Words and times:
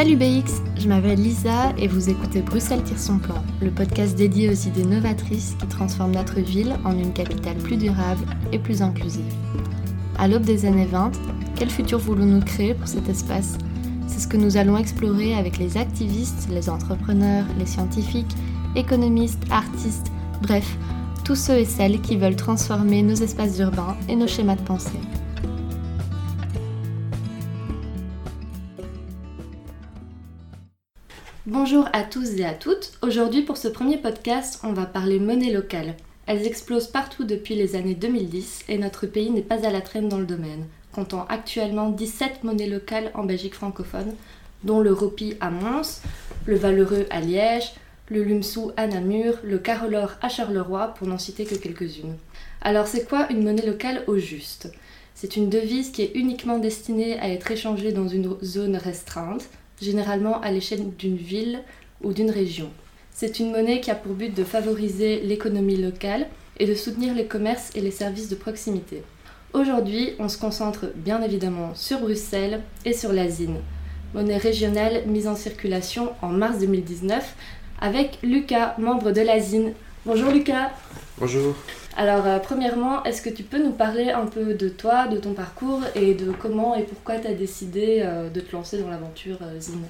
Salut 0.00 0.16
BX, 0.16 0.62
je 0.78 0.88
m'appelle 0.88 1.20
Lisa 1.20 1.74
et 1.76 1.86
vous 1.86 2.08
écoutez 2.08 2.40
Bruxelles 2.40 2.82
tire 2.82 2.98
son 2.98 3.18
plan, 3.18 3.44
le 3.60 3.70
podcast 3.70 4.16
dédié 4.16 4.48
aux 4.48 4.54
idées 4.54 4.86
novatrices 4.86 5.56
qui 5.60 5.66
transforment 5.66 6.14
notre 6.14 6.40
ville 6.40 6.74
en 6.86 6.96
une 6.96 7.12
capitale 7.12 7.58
plus 7.58 7.76
durable 7.76 8.24
et 8.50 8.58
plus 8.58 8.80
inclusive. 8.80 9.30
À 10.16 10.26
l'aube 10.26 10.44
des 10.44 10.64
années 10.64 10.86
20, 10.86 11.12
quel 11.54 11.68
futur 11.68 11.98
voulons-nous 11.98 12.40
créer 12.40 12.72
pour 12.72 12.88
cet 12.88 13.10
espace? 13.10 13.58
C'est 14.06 14.20
ce 14.20 14.26
que 14.26 14.38
nous 14.38 14.56
allons 14.56 14.78
explorer 14.78 15.34
avec 15.34 15.58
les 15.58 15.76
activistes, 15.76 16.48
les 16.50 16.70
entrepreneurs, 16.70 17.44
les 17.58 17.66
scientifiques, 17.66 18.34
économistes, 18.76 19.44
artistes, 19.50 20.10
bref, 20.40 20.78
tous 21.24 21.36
ceux 21.36 21.58
et 21.58 21.66
celles 21.66 22.00
qui 22.00 22.16
veulent 22.16 22.36
transformer 22.36 23.02
nos 23.02 23.16
espaces 23.16 23.58
urbains 23.58 23.98
et 24.08 24.16
nos 24.16 24.28
schémas 24.28 24.56
de 24.56 24.62
pensée. 24.62 24.98
Bonjour 31.52 31.88
à 31.92 32.04
tous 32.04 32.36
et 32.36 32.44
à 32.44 32.54
toutes. 32.54 32.92
Aujourd'hui 33.02 33.42
pour 33.42 33.56
ce 33.56 33.66
premier 33.66 33.96
podcast, 33.96 34.60
on 34.62 34.72
va 34.72 34.86
parler 34.86 35.18
monnaie 35.18 35.50
locale. 35.50 35.96
Elles 36.26 36.46
explosent 36.46 36.86
partout 36.86 37.24
depuis 37.24 37.56
les 37.56 37.74
années 37.74 37.96
2010 37.96 38.66
et 38.68 38.78
notre 38.78 39.08
pays 39.08 39.32
n'est 39.32 39.42
pas 39.42 39.66
à 39.66 39.72
la 39.72 39.80
traîne 39.80 40.08
dans 40.08 40.20
le 40.20 40.26
domaine, 40.26 40.66
comptant 40.92 41.26
actuellement 41.28 41.88
17 41.88 42.44
monnaies 42.44 42.68
locales 42.68 43.10
en 43.14 43.24
Belgique 43.24 43.56
francophone, 43.56 44.14
dont 44.62 44.78
le 44.78 44.92
Ropi 44.92 45.34
à 45.40 45.50
Mons, 45.50 46.02
le 46.46 46.54
Valeureux 46.54 47.06
à 47.10 47.20
Liège, 47.20 47.72
le 48.10 48.22
Lumsou 48.22 48.70
à 48.76 48.86
Namur, 48.86 49.34
le 49.42 49.58
Carolor 49.58 50.12
à 50.22 50.28
Charleroi, 50.28 50.94
pour 50.94 51.08
n'en 51.08 51.18
citer 51.18 51.46
que 51.46 51.56
quelques-unes. 51.56 52.16
Alors 52.62 52.86
c'est 52.86 53.08
quoi 53.08 53.26
une 53.28 53.42
monnaie 53.42 53.66
locale 53.66 54.04
au 54.06 54.18
juste? 54.18 54.70
C'est 55.16 55.36
une 55.36 55.50
devise 55.50 55.90
qui 55.90 56.02
est 56.02 56.12
uniquement 56.14 56.58
destinée 56.58 57.18
à 57.18 57.28
être 57.28 57.50
échangée 57.50 57.90
dans 57.90 58.06
une 58.06 58.36
zone 58.40 58.76
restreinte, 58.76 59.48
généralement 59.80 60.40
à 60.40 60.50
l'échelle 60.50 60.94
d'une 60.96 61.16
ville 61.16 61.60
ou 62.02 62.12
d'une 62.12 62.30
région. 62.30 62.70
C'est 63.12 63.38
une 63.38 63.52
monnaie 63.52 63.80
qui 63.80 63.90
a 63.90 63.94
pour 63.94 64.14
but 64.14 64.34
de 64.34 64.44
favoriser 64.44 65.20
l'économie 65.20 65.76
locale 65.76 66.26
et 66.58 66.66
de 66.66 66.74
soutenir 66.74 67.14
les 67.14 67.26
commerces 67.26 67.70
et 67.74 67.80
les 67.80 67.90
services 67.90 68.28
de 68.28 68.34
proximité. 68.34 69.02
Aujourd'hui, 69.52 70.12
on 70.18 70.28
se 70.28 70.38
concentre 70.38 70.86
bien 70.94 71.20
évidemment 71.22 71.74
sur 71.74 72.00
Bruxelles 72.00 72.60
et 72.84 72.92
sur 72.92 73.12
la 73.12 73.28
ZIN, 73.28 73.56
monnaie 74.14 74.36
régionale 74.36 75.02
mise 75.06 75.26
en 75.26 75.34
circulation 75.34 76.12
en 76.22 76.28
mars 76.28 76.58
2019 76.60 77.34
avec 77.80 78.18
Lucas, 78.22 78.74
membre 78.78 79.10
de 79.10 79.22
la 79.22 79.40
ZIN. 79.40 79.72
Bonjour 80.06 80.30
Lucas. 80.30 80.70
Bonjour. 81.18 81.54
Alors, 82.00 82.26
euh, 82.26 82.38
premièrement, 82.38 83.04
est-ce 83.04 83.20
que 83.20 83.28
tu 83.28 83.42
peux 83.42 83.62
nous 83.62 83.72
parler 83.72 84.08
un 84.08 84.24
peu 84.24 84.54
de 84.54 84.70
toi, 84.70 85.06
de 85.06 85.18
ton 85.18 85.34
parcours 85.34 85.82
et 85.94 86.14
de 86.14 86.32
comment 86.32 86.74
et 86.74 86.84
pourquoi 86.84 87.18
tu 87.18 87.26
as 87.26 87.34
décidé 87.34 88.00
euh, 88.00 88.30
de 88.30 88.40
te 88.40 88.56
lancer 88.56 88.78
dans 88.78 88.88
l'aventure 88.88 89.36
euh, 89.42 89.60
ZIN 89.60 89.82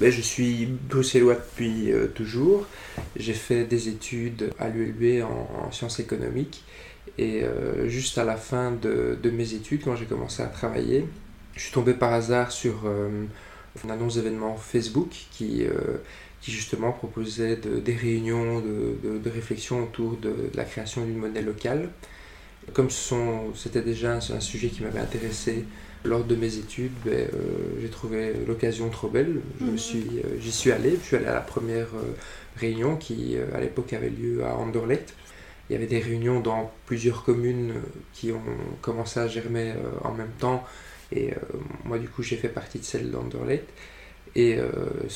ben, 0.00 0.10
Je 0.10 0.20
suis 0.20 0.66
bruxellois 0.66 1.36
depuis 1.36 1.92
toujours. 2.16 2.66
J'ai 3.14 3.32
fait 3.32 3.62
des 3.62 3.88
études 3.88 4.50
à 4.58 4.70
l'ULB 4.70 5.22
en, 5.22 5.70
sciences 5.70 6.00
économiques. 6.00 6.64
Et 7.16 7.44
juste 7.86 8.18
à 8.18 8.24
la 8.24 8.36
fin 8.36 8.72
de, 8.72 9.16
de 9.22 9.30
mes 9.30 9.54
études, 9.54 9.82
quand 9.84 9.94
j'ai 9.94 10.06
commencé 10.06 10.42
à 10.42 10.46
travailler, 10.46 11.06
je 11.54 11.60
suis 11.60 11.72
tombé 11.72 11.94
par 11.94 12.12
hasard 12.12 12.50
sur 12.50 12.90
une 13.84 13.90
annonce 13.90 14.14
d'événement 14.14 14.56
Facebook 14.56 15.10
qui 15.30 15.64
qui 16.42 16.50
justement 16.50 16.90
proposait 16.90 17.56
des 17.56 17.94
réunions 17.94 18.60
de, 18.60 19.18
de, 19.18 19.30
réflexion 19.30 19.84
autour 19.84 20.16
de, 20.16 20.34
la 20.54 20.64
création 20.64 21.04
d'une 21.04 21.16
monnaie 21.16 21.40
locale. 21.40 21.88
Comme 22.74 22.90
c'était 22.90 23.80
déjà 23.80 24.14
un, 24.14 24.40
sujet 24.40 24.68
qui 24.68 24.82
m'avait 24.82 24.98
intéressé 24.98 25.64
lors 26.04 26.24
de 26.24 26.34
mes 26.34 26.56
études, 26.56 26.92
ben, 27.04 27.12
euh, 27.12 27.28
j'ai 27.80 27.88
trouvé 27.88 28.32
l'occasion 28.46 28.88
trop 28.88 29.08
belle. 29.08 29.40
Mhm. 29.60 29.78
suis, 29.78 30.00
euh, 30.24 30.40
j'y 30.40 30.50
suis 30.50 30.72
allé. 30.72 30.98
Je 31.00 31.06
suis 31.06 31.16
allé 31.16 31.26
à 31.26 31.34
la 31.34 31.40
première 31.40 31.94
euh, 31.94 32.16
réunion 32.56 32.96
qui, 32.96 33.36
à 33.54 33.60
l'époque, 33.60 33.92
avait 33.92 34.10
lieu 34.10 34.44
à 34.44 34.56
Anderlecht. 34.56 35.14
Il 35.70 35.74
y 35.74 35.76
avait 35.76 35.86
des 35.86 36.00
réunions 36.00 36.40
dans 36.40 36.72
plusieurs 36.86 37.22
communes 37.22 37.74
qui 38.12 38.32
ont 38.32 38.42
commencé 38.80 39.20
à 39.20 39.28
germer 39.28 39.72
en 40.02 40.12
même 40.12 40.32
temps. 40.38 40.66
Et 41.12 41.30
moi, 41.84 41.98
du 41.98 42.08
coup, 42.08 42.22
j'ai 42.22 42.36
fait 42.36 42.48
partie 42.48 42.78
de 42.78 42.84
celle 42.84 43.10
d'Anderlecht. 43.10 43.64
Et 44.34 44.56
euh, 44.56 44.66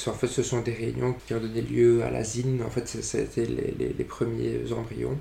en 0.06 0.12
fait, 0.12 0.26
ce 0.26 0.42
sont 0.42 0.60
des 0.60 0.72
réunions 0.72 1.14
qui 1.26 1.34
ont 1.34 1.40
donné 1.40 1.62
lieu 1.62 2.02
à 2.02 2.10
la. 2.10 2.20
En 2.20 2.70
fait, 2.70 2.86
c'était 2.86 3.46
les, 3.46 3.74
les, 3.78 3.94
les, 3.96 4.04
premiers 4.04 4.60
embryons. 4.72 5.16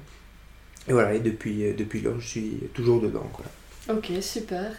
Et 0.88 0.92
voilà, 0.92 1.14
et 1.14 1.20
depuis, 1.20 1.66
euh, 1.66 1.74
depuis 1.74 2.02
là, 2.02 2.12
je 2.20 2.28
suis 2.28 2.60
toujours 2.74 3.02
dedans. 3.02 3.30
Quoi. 3.32 3.46
Ok, 3.96 4.12
super. 4.22 4.72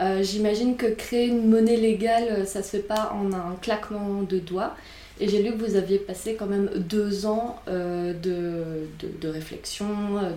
Euh, 0.00 0.22
j'imagine 0.22 0.76
que 0.76 0.86
créer 0.86 1.28
une 1.28 1.48
monnaie 1.48 1.76
légale, 1.76 2.46
ça 2.46 2.62
se 2.62 2.70
fait 2.70 2.82
pas 2.82 3.12
en 3.14 3.32
un 3.32 3.56
claquement 3.62 4.22
de 4.22 4.38
doigts. 4.38 4.74
Et 5.20 5.28
j'ai 5.28 5.42
lu 5.42 5.52
que 5.52 5.64
vous 5.64 5.76
aviez 5.76 5.98
passé 5.98 6.36
quand 6.36 6.46
même 6.46 6.70
deux 6.76 7.26
ans 7.26 7.60
de, 7.66 8.14
de, 8.22 9.08
de, 9.20 9.28
réflexion, 9.28 9.88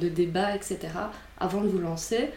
de 0.01 0.09
débat, 0.09 0.55
etc. 0.55 0.79
avant 1.39 1.61
de 1.61 1.67
vous 1.67 1.77
lancer. 1.77 2.29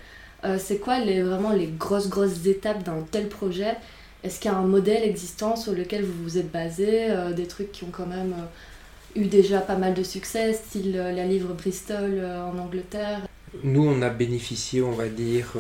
c'est 0.59 0.77
quoi 0.77 0.99
les, 0.99 1.23
vraiment 1.23 1.53
les 1.55 1.69
grosses, 1.69 2.11
grosses 2.11 2.45
étapes 2.45 2.83
d'un 2.83 3.01
tel 3.11 3.29
projet? 3.31 3.79
Est-ce 4.25 4.41
qu'il 4.41 4.51
y 4.51 4.55
a 4.55 4.57
un 4.57 4.67
modèle 4.67 5.05
existant 5.05 5.55
sur 5.55 5.73
lequel 5.73 6.03
vous 6.03 6.23
vous 6.23 6.39
êtes 6.39 6.51
basé 6.51 7.11
euh, 7.11 7.33
Des 7.33 7.47
trucs 7.47 7.71
qui 7.73 7.85
ont 7.85 7.91
quand 7.93 8.07
même 8.07 8.33
euh, 8.33 9.21
eu 9.21 9.27
déjà 9.27 9.61
pas 9.61 9.77
mal 9.77 9.93
de 9.93 10.03
succès, 10.03 10.55
style 10.55 10.97
euh, 10.97 11.13
la 11.13 11.27
livre 11.27 11.53
Bristol 11.53 12.25
en 12.25 12.59
Angleterre? 12.59 13.21
Nous, 13.63 13.87
on 13.87 14.01
a 14.03 14.09
bénéficié, 14.09 14.83
on 14.83 14.93
va 14.93 15.09
dire, 15.09 15.55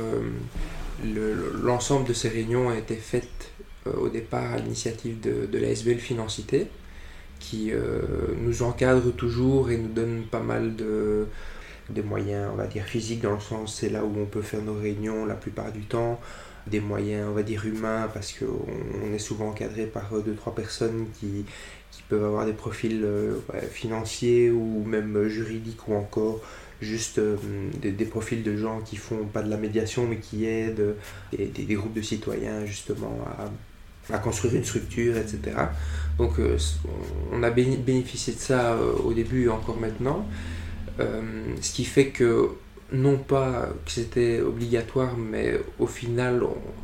l'ensemble 1.62 2.08
de 2.08 2.12
ces 2.12 2.28
réunions 2.28 2.70
a 2.70 2.76
été 2.76 2.96
faites 2.96 3.52
au 3.86 4.08
départ 4.08 4.54
à 4.54 4.56
l'initiative 4.56 5.20
de, 5.20 5.46
de 5.46 5.58
l'ASBL 5.58 5.98
Financité, 5.98 6.66
qui 7.38 7.70
nous 8.40 8.64
encadre 8.64 9.12
toujours 9.12 9.70
et 9.70 9.76
nous 9.76 9.92
donne 9.92 10.24
pas 10.24 10.40
mal 10.40 10.74
de, 10.74 11.28
de 11.90 12.02
moyens, 12.02 12.50
on 12.52 12.56
va 12.56 12.66
dire, 12.66 12.82
physiques, 12.82 13.20
dans 13.20 13.34
le 13.34 13.40
sens 13.40 13.76
c'est 13.76 13.90
là 13.90 14.04
où 14.04 14.12
on 14.20 14.26
peut 14.26 14.42
faire 14.42 14.62
nos 14.62 14.74
réunions 14.74 15.24
la 15.24 15.36
plupart 15.36 15.70
du 15.70 15.82
temps 15.82 16.18
des 16.66 16.80
moyens, 16.80 17.26
on 17.28 17.34
va 17.34 17.42
dire, 17.42 17.66
humains, 17.66 18.08
parce 18.12 18.32
qu'on 18.32 18.46
on 18.46 19.12
est 19.14 19.18
souvent 19.18 19.48
encadré 19.48 19.86
par 19.86 20.12
euh, 20.14 20.20
deux, 20.20 20.34
trois 20.34 20.54
personnes 20.54 21.06
qui, 21.20 21.44
peuvent 22.08 22.24
avoir 22.24 22.44
des 22.44 22.52
profils 22.52 23.02
euh, 23.02 23.38
financiers 23.70 24.50
ou 24.50 24.84
même 24.84 25.26
juridiques 25.26 25.88
ou 25.88 25.94
encore 25.94 26.42
juste 26.82 27.18
euh, 27.18 27.36
des, 27.80 28.04
profils 28.04 28.42
de 28.42 28.56
gens 28.58 28.80
qui 28.80 28.96
font 28.96 29.24
pas 29.24 29.42
de 29.42 29.48
la 29.48 29.56
médiation 29.56 30.06
mais 30.06 30.18
qui 30.18 30.44
aident 30.44 30.96
des, 31.32 31.74
groupes 31.74 31.94
de 31.94 32.02
citoyens 32.02 32.66
justement 32.66 33.16
à, 33.38 34.14
à, 34.14 34.18
construire 34.18 34.54
une 34.54 34.64
structure, 34.64 35.16
etc. 35.16 35.56
Donc 36.18 36.32
on 37.32 37.42
a 37.42 37.50
bénéficié 37.50 38.34
de 38.34 38.38
ça 38.38 38.76
au 39.02 39.14
début 39.14 39.44
et 39.44 39.48
encore 39.48 39.80
maintenant. 39.80 40.26
ce 40.98 41.72
qui 41.72 41.86
fait 41.86 42.08
que 42.08 42.50
non 42.92 43.16
pas 43.16 43.68
que 43.84 43.90
c'était 43.90 44.40
obligatoire, 44.40 45.16
mais 45.16 45.58
au 45.78 45.86
final, 45.86 46.42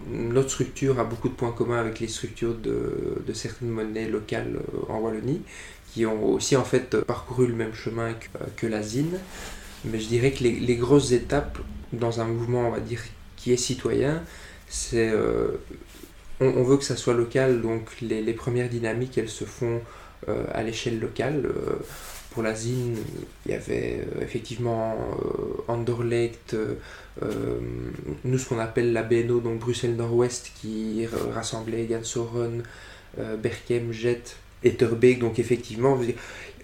notre 0.09 0.51
structure 0.51 0.99
a 0.99 1.05
beaucoup 1.05 1.29
de 1.29 1.35
points 1.35 1.53
communs 1.53 1.79
avec 1.79 2.01
les 2.01 2.09
structures 2.09 2.55
de, 2.55 3.23
certaines 3.35 3.71
monnaies 3.71 4.09
locales 4.09 4.57
euh, 4.57 4.93
en 4.93 4.99
Wallonie, 4.99 5.43
qui 5.93 6.07
ont 6.07 6.33
aussi 6.33 6.57
en 6.57 6.65
fait 6.65 7.01
parcouru 7.01 7.47
le 7.47 7.55
même 7.55 7.75
chemin 7.75 8.15
que, 8.15 8.27
que 8.57 8.67
la. 8.67 8.81
Mais 9.85 9.99
je 9.99 10.09
dirais 10.09 10.33
que 10.33 10.43
les, 10.43 10.77
grosses 10.77 11.13
étapes 11.13 11.59
dans 11.93 12.21
un 12.21 12.25
mouvement, 12.25 12.69
on 12.69 12.71
va 12.71 12.81
dire, 12.81 13.03
qui 13.37 13.53
est 13.53 13.57
citoyen, 13.57 14.23
c'est 14.69 15.11
euh, 15.11 15.53
on, 16.41 16.63
veut 16.63 16.77
que 16.77 16.85
ça 16.85 16.97
soit 16.97 17.15
local, 17.15 17.63
donc 17.63 18.01
les, 18.01 18.33
premières 18.33 18.69
dynamiques, 18.69 19.17
elles 19.19 19.29
se 19.29 19.45
font 19.45 19.81
euh, 20.29 20.45
à 20.53 20.63
l'échelle 20.63 20.99
locale 20.99 21.51
pour 22.31 22.43
la 22.43 22.55
ZIN, 22.55 22.95
il 23.45 23.53
y 23.53 23.55
avait 23.55 24.01
euh, 24.01 24.23
effectivement 24.23 24.95
euh, 24.95 25.63
Anderlecht, 25.69 26.55
euh, 26.55 27.61
nous 28.25 28.39
ce 28.39 28.49
qu'on 28.49 28.59
appelle 28.59 28.93
la 28.93 29.03
BNO, 29.03 29.41
donc 29.41 29.59
Bruxelles 29.59 29.97
Nord-Ouest, 29.97 30.53
qui 30.61 31.07
rassemblait 31.35 31.85
Gansoren, 31.85 32.63
Berkem, 33.43 33.93
Jet 33.93 34.37
et 34.63 34.75
Terbeek. 34.75 35.19
Donc 35.19 35.39
effectivement, 35.39 35.99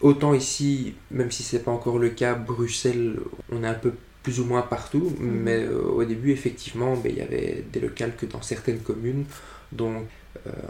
autant 0.01 0.33
ici, 0.33 0.95
même 1.11 1.31
si 1.31 1.43
ce 1.43 1.57
n'est 1.57 1.63
pas 1.63 1.73
encore 1.73 1.99
le 1.99 2.11
cas, 2.11 2.35
Bruxelles, 2.35 3.17
on 3.51 3.65
est 3.65 3.67
un 3.67 3.75
peu 3.75 3.93
plus 4.23 4.41
ou 4.41 4.45
moins 4.45 4.63
partout, 4.63 5.13
mhm. 5.19 5.31
mais 5.43 5.67
au 5.69 6.05
début, 6.05 6.31
effectivement, 6.31 6.97
ben, 6.97 7.13
il 7.13 7.19
y 7.19 7.23
avait 7.23 7.65
des 7.73 7.81
locales 7.81 8.15
que 8.17 8.25
dans 8.25 8.43
certaines 8.43 8.81
communes. 8.81 9.25
Donc, 9.73 10.07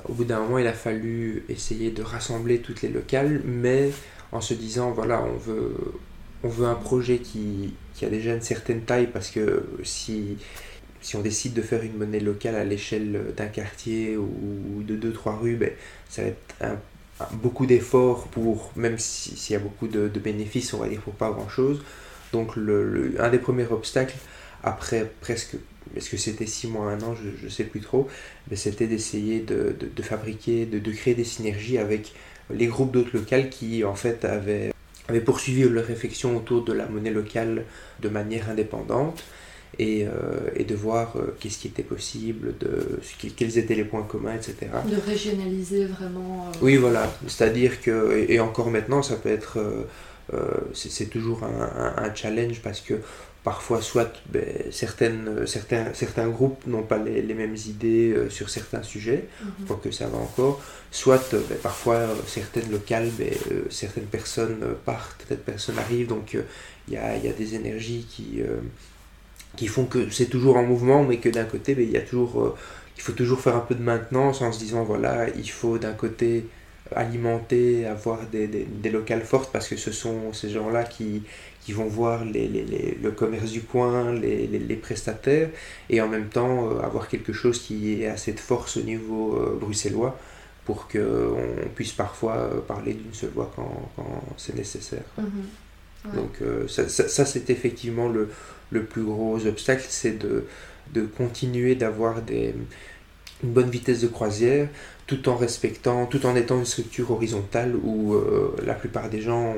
au 0.08 0.14
bout 0.14 0.24
d'un 0.24 0.40
moment, 0.40 0.58
il 0.58 0.66
a 0.66 0.72
fallu 0.72 1.44
essayer 1.48 1.90
de 1.90 2.02
rassembler 2.02 2.58
toutes 2.58 2.82
les 2.82 2.88
locales, 2.88 3.42
mais 3.44 3.90
en 4.32 4.40
se 4.40 4.54
disant 4.54 4.90
voilà, 4.92 5.22
on 5.22 5.36
veut, 5.36 5.74
on 6.42 6.48
veut 6.48 6.66
un 6.66 6.74
projet 6.74 7.18
qui, 7.18 7.74
qui 7.94 8.04
a 8.04 8.08
déjà 8.08 8.34
une 8.34 8.42
certaine 8.42 8.82
taille 8.82 9.08
parce 9.12 9.30
que 9.30 9.64
si, 9.82 10.36
si 11.00 11.16
on 11.16 11.20
décide 11.20 11.54
de 11.54 11.62
faire 11.62 11.82
une 11.82 11.96
monnaie 11.96 12.20
locale 12.20 12.56
à 12.56 12.64
l'échelle 12.64 13.32
d'un 13.36 13.46
quartier 13.46 14.16
ou 14.16 14.82
de 14.82 14.96
deux, 14.96 15.12
trois 15.12 15.36
rues, 15.36 15.56
ben, 15.56 15.70
ça 16.08 16.22
va 16.22 16.28
être 16.28 16.78
beaucoup 17.32 17.66
d'efforts 17.66 18.28
pour, 18.28 18.70
même 18.76 18.98
s'il 18.98 19.52
y 19.52 19.56
a 19.56 19.60
beaucoup 19.60 19.88
de, 19.88 20.08
bénéfices, 20.08 20.74
on 20.74 20.78
va 20.78 20.88
dire 20.88 21.00
pour 21.00 21.14
pas 21.14 21.30
grand 21.30 21.48
chose. 21.48 21.82
Donc 22.32 22.56
le, 22.56 23.14
un 23.18 23.30
des 23.30 23.38
premiers 23.38 23.66
obstacles, 23.70 24.16
après 24.62 25.10
presque 25.20 25.56
est-ce 25.94 26.10
que 26.10 26.16
c'était 26.16 26.46
six 26.46 26.66
mois, 26.66 26.90
un 26.90 27.00
an, 27.02 27.14
je 27.14 27.46
ne 27.46 27.50
sais 27.50 27.64
plus 27.64 27.80
trop, 27.80 28.08
mais 28.50 28.56
c'était 28.56 28.86
d'essayer 28.86 29.40
de, 29.40 29.74
de, 29.78 30.02
fabriquer, 30.02 30.66
de, 30.66 30.80
de, 30.80 30.90
créer 30.90 31.14
des 31.14 31.24
synergies 31.24 31.78
avec 31.78 32.12
les 32.50 32.66
groupes 32.66 32.92
d'autres 32.92 33.16
locales 33.16 33.50
qui 33.50 33.84
en 33.84 33.94
fait 33.94 34.24
avaient, 34.24 34.72
avaient 35.08 35.20
poursuivi 35.20 35.68
leur 35.68 35.84
réflexion 35.84 36.36
autour 36.36 36.64
de 36.64 36.72
la 36.72 36.86
monnaie 36.86 37.10
locale 37.10 37.64
de 38.00 38.08
manière 38.08 38.50
indépendante 38.50 39.22
et, 39.78 40.06
euh, 40.06 40.10
et 40.54 40.64
de 40.64 40.74
voir 40.74 41.16
euh, 41.16 41.36
qu'est-ce 41.38 41.58
qui 41.58 41.68
était 41.68 41.82
possible, 41.82 42.54
de, 42.58 43.00
quels 43.36 43.58
étaient 43.58 43.74
les 43.74 43.84
points 43.84 44.02
communs, 44.02 44.34
etc. 44.34 44.56
De 44.88 44.96
régionaliser 44.96 45.86
vraiment. 45.86 46.48
Euh, 46.48 46.58
oui, 46.62 46.76
voilà. 46.76 47.12
C'est-à-dire 47.26 47.80
que, 47.80 48.24
et, 48.28 48.40
encore 48.40 48.70
maintenant, 48.70 49.02
ça 49.02 49.16
peut 49.16 49.30
être. 49.30 49.58
c'est 50.72 51.06
toujours 51.10 51.44
un, 51.44 51.94
un, 52.04 52.14
challenge 52.14 52.60
parce 52.62 52.80
que 52.80 52.94
parfois, 53.50 53.80
soit 53.80 54.12
ben, 54.28 54.44
certaines, 54.70 55.46
certains, 55.46 55.86
certains 55.94 56.28
groupes 56.28 56.66
n'ont 56.66 56.82
pas 56.82 56.98
les, 56.98 57.22
les, 57.22 57.34
mêmes 57.34 57.54
idées 57.54 58.14
sur 58.28 58.50
certains 58.50 58.82
sujets, 58.82 59.22
mm 59.40 59.74
que 59.82 59.90
ça 59.90 60.06
va 60.08 60.18
encore, 60.18 60.60
soit 60.90 61.24
ben, 61.32 61.58
parfois 61.62 62.00
certaines 62.26 62.70
locales, 62.70 63.10
ben, 63.18 63.32
certaines 63.70 64.10
personnes 64.18 64.62
partent, 64.84 65.20
certaines 65.20 65.46
personnes 65.52 65.78
arrivent, 65.78 66.08
donc 66.08 66.36
il 66.88 66.94
y 66.94 66.96
a, 66.96 67.16
y, 67.16 67.28
a, 67.28 67.32
des 67.32 67.54
énergies 67.54 68.04
qui 68.10 68.42
qui 69.56 69.66
font 69.66 69.86
que 69.86 70.10
c'est 70.10 70.26
toujours 70.26 70.56
en 70.56 70.62
mouvement, 70.62 71.02
mais 71.02 71.16
que 71.18 71.28
d'un 71.28 71.44
côté, 71.44 71.74
il 71.78 71.90
y 71.90 71.96
a 71.96 72.02
toujours, 72.02 72.42
euh, 72.42 72.54
il 72.96 73.02
faut 73.02 73.12
toujours 73.12 73.40
faire 73.40 73.56
un 73.56 73.60
peu 73.60 73.74
de 73.74 73.82
maintenance 73.82 74.42
en 74.42 74.52
se 74.52 74.58
disant 74.58 74.84
voilà, 74.84 75.28
il 75.36 75.50
faut 75.50 75.78
d'un 75.78 75.92
côté 75.92 76.46
alimenter, 76.94 77.84
avoir 77.84 78.20
des, 78.26 78.46
des, 78.46 78.64
des, 78.64 78.90
locales 78.90 79.22
fortes 79.22 79.50
parce 79.52 79.66
que 79.66 79.76
ce 79.76 79.90
sont 79.90 80.32
ces 80.32 80.50
gens-là 80.50 80.84
qui, 80.84 81.22
qui 81.66 81.72
vont 81.72 81.88
voir 81.88 82.24
les, 82.24 82.46
les, 82.46 82.96
le 83.02 83.10
commerce 83.10 83.50
du 83.50 83.62
coin, 83.62 84.12
les, 84.12 84.76
prestataires, 84.76 85.50
et 85.90 86.00
en 86.00 86.06
même 86.06 86.28
temps 86.28 86.70
euh, 86.70 86.78
avoir 86.78 87.08
quelque 87.08 87.32
chose 87.32 87.58
qui 87.60 88.02
ait 88.02 88.06
assez 88.06 88.32
de 88.34 88.38
force 88.38 88.76
au 88.76 88.82
niveau 88.82 89.34
euh, 89.34 89.58
bruxellois 89.60 90.16
pour 90.64 90.86
qu'on 90.86 91.68
puisse 91.74 91.90
parfois 91.90 92.64
parler 92.68 92.94
d'une 92.94 93.12
seule 93.12 93.30
voix 93.30 93.50
quand, 93.56 93.90
quand 93.96 94.22
c'est 94.36 94.54
nécessaire. 94.54 95.02
Mm-hmm. 95.18 96.14
Donc 96.14 96.68
ça, 96.68 96.88
ça, 96.88 97.08
ça 97.08 97.24
c'est 97.24 97.50
effectivement 97.50 98.08
le, 98.08 98.30
le 98.70 98.84
plus 98.84 99.02
gros 99.02 99.44
obstacle, 99.44 99.86
c'est 99.88 100.18
de, 100.18 100.44
de 100.94 101.02
continuer 101.02 101.74
d'avoir 101.74 102.18
une 102.30 102.66
bonne 103.42 103.70
vitesse 103.70 104.02
de 104.02 104.06
croisière 104.06 104.68
tout 105.06 105.28
en 105.28 105.36
respectant, 105.36 106.06
tout 106.06 106.26
en 106.26 106.34
étant 106.34 106.58
une 106.58 106.64
structure 106.64 107.10
horizontale 107.12 107.74
où 107.76 108.14
euh, 108.14 108.56
la 108.64 108.74
plupart 108.74 109.08
des 109.08 109.20
gens 109.20 109.54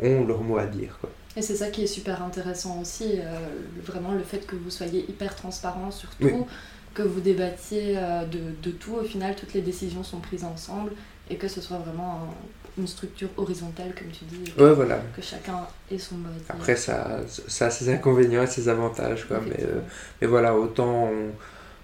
ont, 0.00 0.26
leur 0.26 0.42
mot 0.42 0.58
à 0.58 0.66
dire. 0.66 0.98
Quoi. 1.00 1.10
Et 1.38 1.42
c'est 1.42 1.54
ça 1.54 1.68
qui 1.68 1.84
est 1.84 1.86
super 1.86 2.20
intéressant 2.24 2.80
aussi, 2.80 3.20
euh, 3.20 3.38
vraiment 3.84 4.10
le 4.12 4.24
fait 4.24 4.44
que 4.44 4.56
vous 4.56 4.70
soyez 4.70 5.08
hyper 5.08 5.36
transparent 5.36 5.92
sur 5.92 6.08
tout, 6.16 6.48
que 6.94 7.02
vous 7.02 7.20
débattiez 7.20 7.94
euh, 7.96 8.24
de, 8.24 8.40
de, 8.60 8.72
tout, 8.72 8.94
au 8.94 9.04
final 9.04 9.36
toutes 9.36 9.54
les 9.54 9.60
décisions 9.60 10.02
sont 10.02 10.18
prises 10.18 10.42
ensemble 10.42 10.90
et 11.30 11.36
que 11.36 11.46
ce 11.46 11.60
soit 11.60 11.78
vraiment 11.78 12.34
une 12.76 12.88
structure 12.88 13.28
horizontale, 13.36 13.94
comme 13.96 14.08
tu 14.08 14.24
dis. 14.24 14.50
Que, 14.50 14.64
voilà. 14.64 15.00
que 15.14 15.22
chacun 15.22 15.60
ait 15.92 15.98
son 15.98 16.16
mode. 16.16 16.32
Après, 16.48 16.74
ça, 16.74 17.20
ça 17.46 17.66
a 17.66 17.70
ses 17.70 17.88
inconvénients 17.88 18.42
et 18.42 18.48
ses 18.48 18.68
avantages. 18.68 19.24
Quoi, 19.28 19.40
mais, 19.46 19.62
euh, 19.62 19.80
mais 20.20 20.26
voilà, 20.26 20.56
autant 20.56 21.08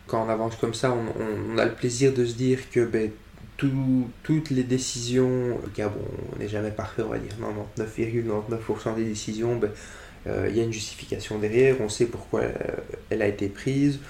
quand 0.09 0.27
on 0.27 0.29
avance 0.29 0.57
comme 0.57 0.75
ça, 0.75 0.93
on, 0.93 1.55
on, 1.55 1.59
a 1.59 1.65
le 1.65 1.75
plaisir 1.75 2.13
de 2.13 2.25
se 2.25 2.35
dire 2.35 2.59
que 2.71 2.85
ben, 2.85 3.13
tout, 3.57 4.09
toutes 4.23 4.51
les 4.51 4.65
décisions, 4.65 5.59
car 5.75 5.91
bon, 5.91 6.05
on 6.35 6.39
n'est 6.39 6.49
jamais 6.49 6.71
parfait, 6.71 7.03
on 7.03 7.09
va 7.09 7.19
dire 7.19 7.33
99,99% 7.79 8.97
des 8.97 9.05
décisions, 9.05 9.57
ben, 9.57 9.71
euh, 10.27 10.47
il 10.51 10.57
y 10.57 10.61
a 10.61 10.65
une 10.65 10.73
justification 10.73 11.39
derrière, 11.39 11.77
on 11.81 11.89
sait 11.89 12.07
pourquoi 12.07 12.41
euh, 12.41 12.53
elle 13.11 13.23
a 13.23 13.27
été 13.27 13.49
prise. 13.49 14.01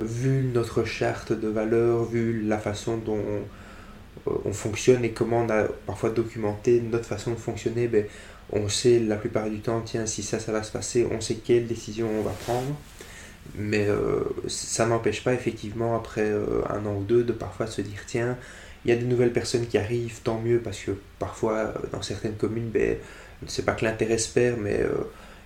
Vu 0.00 0.44
notre 0.52 0.84
charte 0.84 1.32
de 1.32 1.48
valeurs, 1.48 2.04
vu 2.04 2.42
la 2.42 2.58
façon 2.58 2.96
dont 2.96 3.18
euh, 4.26 4.30
on 4.44 4.52
fonctionne 4.52 5.04
et 5.04 5.10
comment 5.10 5.40
on 5.40 5.50
a 5.50 5.64
parfois 5.86 6.10
documenté 6.10 6.80
notre 6.80 7.06
façon 7.06 7.32
de 7.32 7.36
fonctionner, 7.36 7.88
ben, 7.88 8.04
on 8.52 8.68
sait 8.68 8.98
la 9.00 9.16
plupart 9.16 9.48
du 9.48 9.60
temps, 9.60 9.80
tiens, 9.80 10.06
si 10.06 10.22
ça, 10.22 10.38
ça 10.38 10.52
va 10.52 10.62
se 10.62 10.70
passer, 10.70 11.06
on 11.10 11.20
sait 11.20 11.36
quelle 11.36 11.66
décision 11.66 12.08
on 12.18 12.22
va 12.22 12.32
prendre. 12.32 12.76
Mais 13.56 13.88
ça 14.46 14.86
n'empêche 14.86 15.24
pas 15.24 15.32
effectivement, 15.34 15.96
après 15.96 16.30
un 16.68 16.86
an 16.86 16.96
ou 16.96 17.02
deux, 17.02 17.24
de 17.24 17.32
parfois 17.32 17.66
se 17.66 17.80
dire, 17.80 18.00
tiens, 18.06 18.36
il 18.84 18.90
y 18.90 18.92
a 18.92 18.96
des 18.96 19.04
nouvelles 19.04 19.32
personnes 19.32 19.66
qui 19.66 19.78
arrivent, 19.78 20.20
tant 20.22 20.40
mieux, 20.40 20.58
parce 20.58 20.80
que 20.80 20.92
parfois, 21.18 21.74
dans 21.92 22.02
certaines 22.02 22.34
communes, 22.34 22.70
ben, 22.70 22.96
c'est 23.46 23.64
pas 23.64 23.72
que 23.72 23.84
l'intérêt 23.84 24.18
se 24.18 24.32
perd, 24.32 24.58
mais 24.60 24.80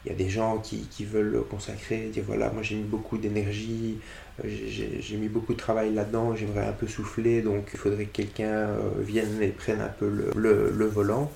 il 0.05 0.11
y 0.11 0.13
a 0.13 0.15
des 0.15 0.29
gens 0.29 0.59
qui, 0.59 0.87
qui 0.91 1.05
veulent 1.05 1.43
consacrer, 1.51 2.09
dire 2.13 2.23
voilà, 2.27 2.51
moi 2.51 2.63
j'ai 2.63 2.77
mis 2.77 2.85
beaucoup 2.85 3.19
d'énergie, 3.19 3.99
j'ai 4.45 5.17
mis 5.17 5.29
beaucoup 5.29 5.55
de 5.55 5.59
travail 5.59 5.93
là-dedans, 5.95 6.37
j'aimerais 6.37 6.67
un 6.67 6.73
peu 6.73 6.87
souffler, 6.87 7.43
donc 7.43 7.69
il 7.73 7.79
faudrait 7.79 8.05
que 8.05 8.13
quelqu'un 8.13 8.69
euh, 8.69 8.91
vienne 9.01 9.39
et 9.41 9.49
prenne 9.49 9.81
un 9.81 9.89
peu 9.89 10.09
le, 10.09 10.71
le, 10.71 10.87
volant. 10.87 11.33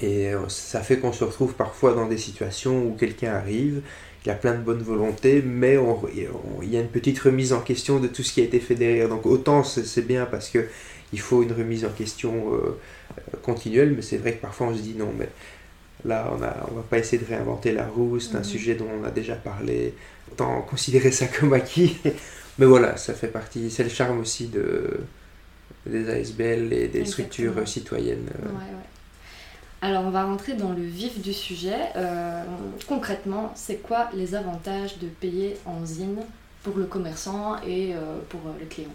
Et 0.00 0.32
euh, 0.32 0.48
ça 0.48 0.80
fait 0.80 0.98
qu'on 0.98 1.12
se 1.12 1.24
retrouve 1.24 1.54
parfois 1.54 1.94
dans 1.94 2.06
des 2.06 2.18
situations 2.18 2.86
où 2.86 2.94
quelqu'un 2.94 3.32
arrive, 3.32 3.80
il 4.24 4.30
a 4.30 4.34
plein 4.34 4.54
de 4.54 4.62
bonne 4.62 4.82
volonté, 4.82 5.42
mais 5.44 5.76
il 6.62 6.70
y 6.70 6.76
a 6.76 6.80
une 6.80 6.88
petite 6.88 7.18
remise 7.18 7.52
en 7.52 7.60
question 7.60 8.00
de 8.00 8.06
tout 8.06 8.22
ce 8.22 8.32
qui 8.32 8.40
a 8.40 8.44
été 8.44 8.60
fait 8.60 8.74
derrière. 8.74 9.08
Donc 9.08 9.26
autant 9.26 9.64
c'est 9.64 10.06
bien 10.06 10.26
parce 10.26 10.48
que 10.48 10.66
il 11.14 11.20
faut 11.20 11.42
une 11.42 11.52
remise 11.52 11.84
en 11.84 11.90
question 11.90 12.52
euh, 12.52 12.78
continuelle, 13.42 13.94
mais 13.96 14.02
c'est 14.02 14.18
vrai 14.18 14.34
que 14.34 14.42
parfois 14.42 14.66
on 14.68 14.76
se 14.76 14.82
dit 14.82 14.94
non, 14.94 15.12
mais 15.16 15.28
Là, 16.04 16.28
on 16.32 16.36
ne 16.36 16.46
on 16.70 16.74
va 16.74 16.82
pas 16.82 16.98
essayer 16.98 17.18
de 17.18 17.26
réinventer 17.26 17.72
la 17.72 17.86
roue, 17.86 18.20
c'est 18.20 18.34
un 18.34 18.40
mhm. 18.40 18.44
sujet 18.44 18.74
dont 18.74 18.88
on 19.00 19.04
a 19.04 19.10
déjà 19.10 19.34
parlé. 19.34 19.94
Autant 20.30 20.62
considérer 20.62 21.10
ça 21.10 21.26
comme 21.26 21.52
acquis. 21.52 21.96
Mais 22.58 22.66
voilà, 22.66 22.96
ça 22.96 23.14
fait 23.14 23.28
partie, 23.28 23.70
c'est 23.70 23.82
le 23.82 23.88
charme 23.88 24.20
aussi 24.20 24.46
de, 24.46 25.00
des 25.86 26.08
ASBL 26.08 26.72
et 26.72 26.88
des 26.88 27.04
structures 27.04 27.66
citoyennes. 27.66 28.28
Ouais, 28.42 28.50
ouais. 28.50 28.86
Alors, 29.82 30.04
on 30.04 30.10
va 30.10 30.24
rentrer 30.24 30.54
dans 30.54 30.72
le 30.72 30.82
vif 30.82 31.20
du 31.20 31.32
sujet. 31.32 31.76
Euh, 31.96 32.44
concrètement, 32.86 33.52
c'est 33.56 33.76
quoi 33.76 34.08
les 34.14 34.34
avantages 34.36 34.98
de 34.98 35.08
payer 35.08 35.56
en 35.66 35.84
ZIN 35.84 36.14
pour 36.62 36.76
le 36.76 36.84
commerçant 36.84 37.56
et 37.66 37.92
euh, 37.94 38.18
pour 38.28 38.40
euh, 38.46 38.52
le 38.60 38.66
client? 38.66 38.94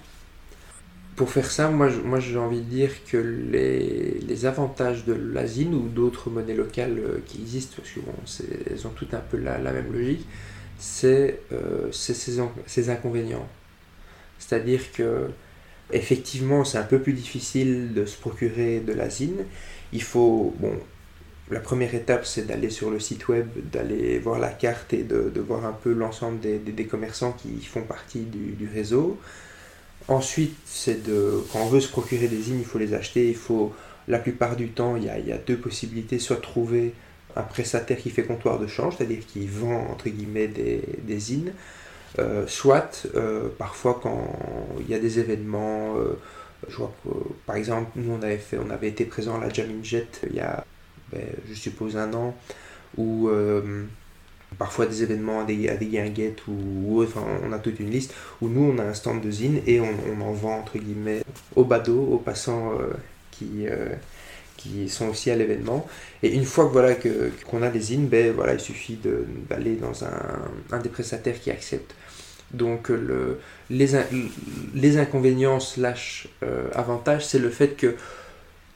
Pour 1.16 1.30
faire 1.32 1.52
ça, 1.52 1.70
moi, 1.70 1.90
j'ai 2.20 2.38
envie 2.38 2.62
de 2.62 2.70
dire 2.70 2.92
que 3.04 3.18
les, 3.18 4.46
avantages 4.46 5.04
de 5.04 5.14
l'asine 5.14 5.74
ou 5.74 5.90
d'autres 5.90 6.30
monnaies 6.30 6.56
locales 6.56 6.98
euh, 6.98 7.18
qui 7.26 7.42
existent, 7.42 7.76
parce 7.76 7.90
qu'elles 7.92 8.88
ont 8.88 8.92
toutes 8.92 9.14
un 9.14 9.20
peu 9.30 9.36
la, 9.36 9.58
même 9.60 9.92
logique, 9.92 10.26
c'est 10.78 11.42
euh, 11.52 11.92
ces, 11.92 12.90
inconvénients. 12.90 13.48
C'est-à-dire 14.38 14.94
que 14.94 15.28
effectivement 15.92 16.64
c'est 16.64 16.78
un 16.78 16.84
peu 16.84 17.00
plus 17.00 17.14
difficile 17.14 17.94
de 17.94 18.06
se 18.06 18.18
procurer 18.18 18.80
de 18.80 18.94
l'asine. 18.94 19.44
Il 19.92 20.04
faut, 20.04 20.56
bon, 20.58 20.80
la 21.52 21.60
première 21.60 21.94
étape 21.96 22.26
c'est 22.26 22.48
d'aller 22.48 22.70
sur 22.70 22.92
le 22.92 23.00
site 23.02 23.28
web, 23.28 23.48
d'aller 23.74 24.20
voir 24.20 24.40
la 24.40 24.52
carte 24.52 24.94
et 24.94 25.04
de, 25.04 25.42
voir 25.42 25.66
un 25.66 25.74
peu 25.74 25.92
l'ensemble 25.92 26.40
des, 26.40 26.86
commerçants 26.86 27.34
qui 27.34 27.62
font 27.66 27.84
partie 27.84 28.22
du 28.22 28.70
réseau. 28.74 29.20
Ensuite, 30.10 30.58
c'est 30.66 31.04
de, 31.04 31.44
quand 31.54 31.60
on 31.60 31.68
veut 31.68 31.80
se 31.80 31.88
procurer 31.88 32.28
des 32.28 32.42
zines, 32.42 32.58
il 32.60 32.66
faut 32.66 32.80
les 32.80 32.96
acheter. 32.96 33.30
Il 33.30 33.36
faut, 33.36 33.74
la 34.08 34.18
plupart 34.18 34.56
du 34.56 34.70
temps, 34.70 34.96
il 34.96 35.04
y 35.04 35.10
a, 35.10 35.38
deux 35.38 35.58
possibilités. 35.58 36.18
Soit 36.18 36.42
trouver 36.42 36.94
un 37.36 37.44
prestataire 37.44 37.98
qui 37.98 38.10
fait 38.10 38.24
comptoir 38.24 38.58
de 38.58 38.66
change, 38.66 38.98
c'est-à-dire 38.98 39.20
qui 39.28 39.46
vend 39.46 39.88
entre 39.92 40.10
guillemets 40.10 40.48
des, 40.48 40.82
des 41.04 41.20
zines. 41.20 41.54
Euh, 42.18 42.48
soit, 42.48 43.06
euh, 43.14 43.50
parfois, 43.60 44.00
quand 44.02 44.36
il 44.80 44.90
y 44.90 44.96
a 44.96 45.00
des 45.00 45.20
événements, 45.20 45.96
euh, 45.98 46.18
par 47.46 47.56
exemple, 47.56 47.92
nous 47.96 48.12
on 48.12 48.24
avait, 48.24 48.38
fait, 48.38 48.58
on 48.58 48.72
avait 48.72 48.90
été 48.90 49.06
présent 49.06 49.40
à 49.40 49.46
la 49.46 49.54
Jamin 49.54 49.84
Jet 49.84 50.22
il 50.28 50.36
y 50.36 50.40
a, 50.40 50.66
ben, 51.12 51.22
je 51.48 51.54
suppose, 51.54 51.98
un 51.98 52.12
an, 52.16 52.36
où 52.98 53.30
parfois 54.60 54.86
des 54.86 55.02
événements 55.02 55.40
à 55.40 55.44
des, 55.46 55.56
guinguettes 55.56 56.42
ou, 56.48 57.02
enfin, 57.02 57.24
on 57.44 57.52
a 57.54 57.60
toute 57.60 57.80
une 57.80 57.90
liste 57.90 58.14
où 58.42 58.50
nous 58.50 58.62
on 58.62 58.78
a 58.78 58.84
un 58.84 58.94
stand 58.94 59.22
de 59.22 59.32
zine 59.32 59.62
et 59.66 59.80
on, 59.80 60.22
en 60.22 60.34
vend 60.34 60.60
entre 60.60 60.78
guillemets 60.78 61.24
aux 61.56 61.64
badauds, 61.64 62.10
aux 62.12 62.18
passants 62.18 62.74
euh, 62.74 62.94
qui, 63.32 63.68
euh, 63.68 63.88
qui 64.58 64.90
sont 64.90 65.08
aussi 65.08 65.32
à 65.32 65.36
l'événement. 65.36 65.88
Et 66.22 66.36
une 66.36 66.44
fois 66.44 66.66
que 66.66 66.74
voilà 66.74 66.94
que, 66.94 67.32
qu'on 67.50 67.64
a 67.64 67.70
des 67.70 67.80
zines, 67.80 68.08
ben, 68.08 68.34
voilà, 68.34 68.54
il 68.54 68.60
suffit 68.60 69.00
d'aller 69.50 69.76
dans 69.76 70.04
un, 70.04 70.42
un, 70.72 70.80
des 70.80 70.90
prestataires 70.90 71.40
qui 71.40 71.52
accepte. 71.52 71.96
Donc 72.52 72.90
le, 72.90 73.40
les, 73.70 73.92
les 74.76 74.98
inconvénients 74.98 75.62
slash 75.62 76.28
euh, 76.44 76.68
avantages, 76.74 77.26
c'est 77.26 77.40
le 77.40 77.50
fait 77.50 77.78
que 77.78 77.96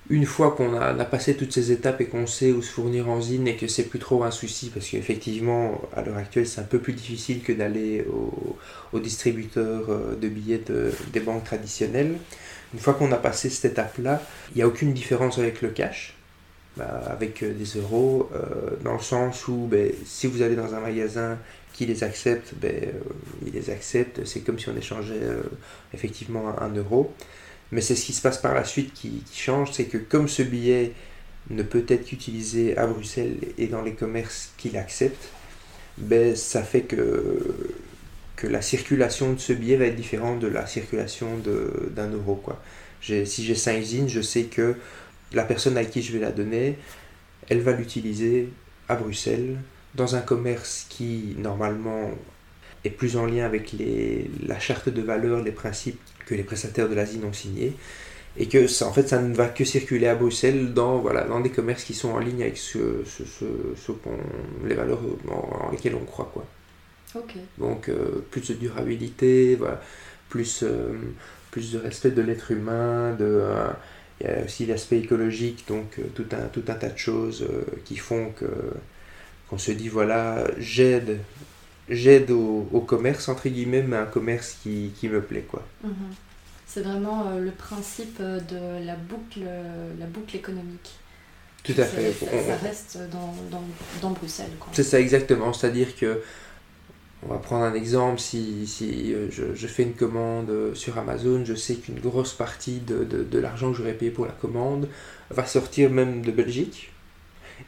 une 0.09 0.25
fois 0.25 0.51
qu'on 0.51 0.75
a, 0.75 0.93
passé 1.05 1.35
toutes 1.35 1.53
ces 1.53 1.71
étapes 1.71 2.01
et 2.01 2.05
qu'on 2.05 2.27
sait 2.27 2.51
où 2.51 2.61
se 2.61 2.71
fournir 2.71 3.09
en 3.09 3.21
zine 3.21 3.47
et 3.47 3.55
que 3.55 3.67
c'est 3.67 3.83
plus 3.83 3.99
trop 3.99 4.23
un 4.23 4.31
souci, 4.31 4.69
parce 4.69 4.89
qu'effectivement, 4.89 5.81
à 5.95 6.01
l'heure 6.01 6.17
actuelle, 6.17 6.45
c'est 6.45 6.59
un 6.59 6.65
peu 6.65 6.79
plus 6.79 6.93
difficile 6.93 7.41
que 7.41 7.53
d'aller 7.53 8.05
au, 8.91 8.99
distributeur 8.99 9.85
euh, 9.89 10.15
de 10.15 10.27
billets 10.27 10.61
des 11.11 11.19
banques 11.19 11.45
traditionnelles. 11.45 12.15
Une 12.73 12.79
fois 12.79 12.93
qu'on 12.93 13.11
a 13.11 13.17
passé 13.17 13.49
cette 13.49 13.71
étape-là, 13.71 14.21
il 14.51 14.57
n'y 14.57 14.63
a 14.63 14.67
aucune 14.67 14.93
différence 14.93 15.39
avec 15.39 15.61
le 15.61 15.69
cash. 15.69 16.15
bah, 16.77 17.03
avec 17.07 17.43
des 17.43 17.79
euros, 17.79 18.29
dans 18.83 18.93
le 18.93 18.99
sens 18.99 19.47
où 19.47 19.67
ben, 19.69 19.91
si 20.05 20.27
vous 20.27 20.41
allez 20.41 20.55
dans 20.55 20.73
un 20.73 20.79
magasin 20.79 21.37
qui 21.73 21.85
les 21.85 22.03
accepte, 22.03 22.53
ben, 22.61 22.93
il 23.45 23.53
les 23.53 23.69
accepte, 23.69 24.25
c'est 24.25 24.41
comme 24.41 24.59
si 24.59 24.69
on 24.69 24.75
échangeait 24.75 25.21
effectivement 25.93 26.53
un, 26.59 26.69
euro. 26.69 27.13
Mais 27.73 27.81
c'est 27.81 27.95
ce 27.95 28.05
qui 28.05 28.13
se 28.13 28.21
passe 28.21 28.37
par 28.37 28.53
la 28.53 28.65
suite 28.65 28.93
qui, 28.93 29.23
change, 29.33 29.71
c'est 29.71 29.85
que 29.85 29.97
comme 29.97 30.27
ce 30.27 30.43
billet 30.43 30.91
ne 31.49 31.63
peut 31.63 31.83
être 31.87 32.05
qu'utilisé 32.05 32.77
à 32.77 32.85
Bruxelles 32.85 33.37
et 33.57 33.65
dans 33.65 33.81
les 33.81 33.93
commerces 33.93 34.51
qui 34.57 34.69
l'acceptent, 34.69 35.29
ben, 35.97 36.35
ça 36.35 36.61
fait 36.61 36.81
que, 36.81 37.55
que 38.35 38.45
la 38.45 38.61
circulation 38.61 39.33
de 39.33 39.39
ce 39.39 39.53
billet 39.53 39.77
va 39.77 39.85
être 39.85 39.95
différente 39.95 40.39
de 40.39 40.45
la 40.45 40.67
circulation 40.67 41.39
d'un 41.95 42.11
euro. 42.11 42.35
Quoi. 42.35 42.61
Si 43.01 43.43
j'ai 43.43 43.55
5 43.55 43.81
zines, 43.81 44.07
je 44.07 44.21
sais 44.21 44.43
que 44.43 44.75
la 45.31 45.43
personne 45.43 45.75
à 45.75 45.83
qui 45.83 46.03
je 46.03 46.13
vais 46.13 46.19
la 46.19 46.31
donner, 46.31 46.77
elle 47.49 47.61
va 47.61 47.71
l'utiliser 47.71 48.49
à 48.87 48.95
Bruxelles, 48.95 49.57
dans 49.95 50.15
un 50.15 50.21
commerce 50.21 50.85
qui 50.89 51.35
normalement 51.39 52.11
est 52.83 52.91
plus 52.91 53.17
en 53.17 53.25
lien 53.25 53.45
avec 53.45 53.71
les, 53.71 54.29
la 54.45 54.59
charte 54.59 54.89
de 54.89 55.01
valeur, 55.01 55.41
les 55.41 55.51
principes 55.51 55.99
que 56.25 56.35
les 56.35 56.43
prestataires 56.43 56.89
de 56.89 56.95
la 56.95 57.05
zine 57.05 57.25
ont 57.25 57.33
signés 57.33 57.73
et 58.37 58.47
que 58.47 58.67
ça, 58.67 58.87
en 58.87 58.93
fait 58.93 59.07
ça 59.07 59.21
ne 59.21 59.33
va 59.33 59.47
que 59.47 59.63
circuler 59.63 60.07
à 60.07 60.15
Bruxelles 60.15 60.73
dans, 60.73 60.97
voilà, 60.97 61.23
dans 61.23 61.39
des 61.39 61.51
commerces 61.51 61.83
qui 61.83 61.93
sont 61.93 62.11
en 62.11 62.19
ligne 62.19 62.41
avec 62.41 62.57
ce, 62.57 63.03
ce, 63.05 63.23
ce, 63.25 63.91
les 64.65 64.75
valeurs 64.75 64.99
en, 65.29 65.71
lesquelles 65.71 65.95
on 65.95 66.05
croit. 66.05 66.31
Quoi. 66.33 66.45
Donc 67.59 67.89
euh, 67.89 68.25
plus 68.31 68.49
de 68.49 68.55
durabilité, 68.55 69.55
voilà, 69.55 69.81
plus, 70.29 70.63
euh, 70.63 70.93
plus 71.51 71.71
de 71.71 71.79
respect 71.79 72.11
de 72.11 72.21
l'être 72.21 72.51
humain, 72.51 73.13
de, 73.13 73.25
euh, 73.25 73.67
il 74.19 74.27
y 74.27 74.29
a 74.29 74.43
aussi 74.43 74.65
l'aspect 74.65 74.99
écologique, 74.99 75.65
donc 75.67 75.99
tout, 76.15 76.25
un, 76.31 76.47
tout 76.47 76.63
un 76.67 76.75
tas 76.75 76.89
de 76.89 76.97
choses 76.97 77.45
qui 77.83 77.97
font 77.97 78.31
que 78.31 78.45
qu'on 79.49 79.57
se 79.57 79.71
dit 79.71 79.89
voilà, 79.89 80.47
j'aide 80.57 81.19
j'aide 81.89 82.31
au, 82.31 82.67
au, 82.71 82.81
commerce 82.81 83.29
entre 83.29 83.49
guillemets, 83.49 83.83
mais 83.83 83.97
un 83.97 84.05
commerce 84.05 84.57
qui, 84.63 84.91
qui 84.99 85.09
me 85.09 85.21
plaît. 85.21 85.45
quoi. 85.47 85.63
Mm-hmm. 85.85 86.13
C'est 86.73 86.81
vraiment 86.81 87.27
euh, 87.27 87.39
le 87.39 87.51
principe 87.51 88.17
euh, 88.19 88.39
de 88.39 88.83
la 88.83 88.95
boucle, 88.95 89.41
euh, 89.45 89.91
la 89.99 90.07
boucle 90.07 90.35
économique. 90.35 90.91
Tout 91.63 91.73
à 91.77 91.83
fait. 91.83 92.11
Ça, 92.13 92.55
reste 92.57 92.97
dans, 93.11 93.33
dans, 93.51 93.63
dans 94.01 94.09
Bruxelles. 94.09 94.49
C'est 94.71 94.83
ça 94.83 94.99
exactement. 94.99 95.53
C'est-à-dire 95.53 95.95
que, 95.95 96.21
on 97.21 97.27
va 97.27 97.37
prendre 97.37 97.63
un 97.63 97.73
exemple, 97.73 98.19
si, 98.19 98.67
si 98.67 99.13
je, 99.31 99.55
je, 99.55 99.67
fais 99.67 99.83
une 99.83 99.93
commande 99.93 100.51
sur 100.73 100.97
Amazon, 100.97 101.45
je 101.45 101.53
sais 101.53 101.75
qu'une 101.75 101.99
grosse 101.99 102.33
partie 102.33 102.79
de, 102.79 103.05
de, 103.05 103.23
de 103.23 103.39
l'argent 103.39 103.71
que 103.71 103.77
j'aurais 103.77 103.93
payé 103.93 104.11
pour 104.11 104.25
la 104.25 104.33
commande 104.33 104.89
va 105.29 105.45
sortir 105.45 105.89
même 105.89 106.21
de 106.21 106.31
Belgique 106.31 106.91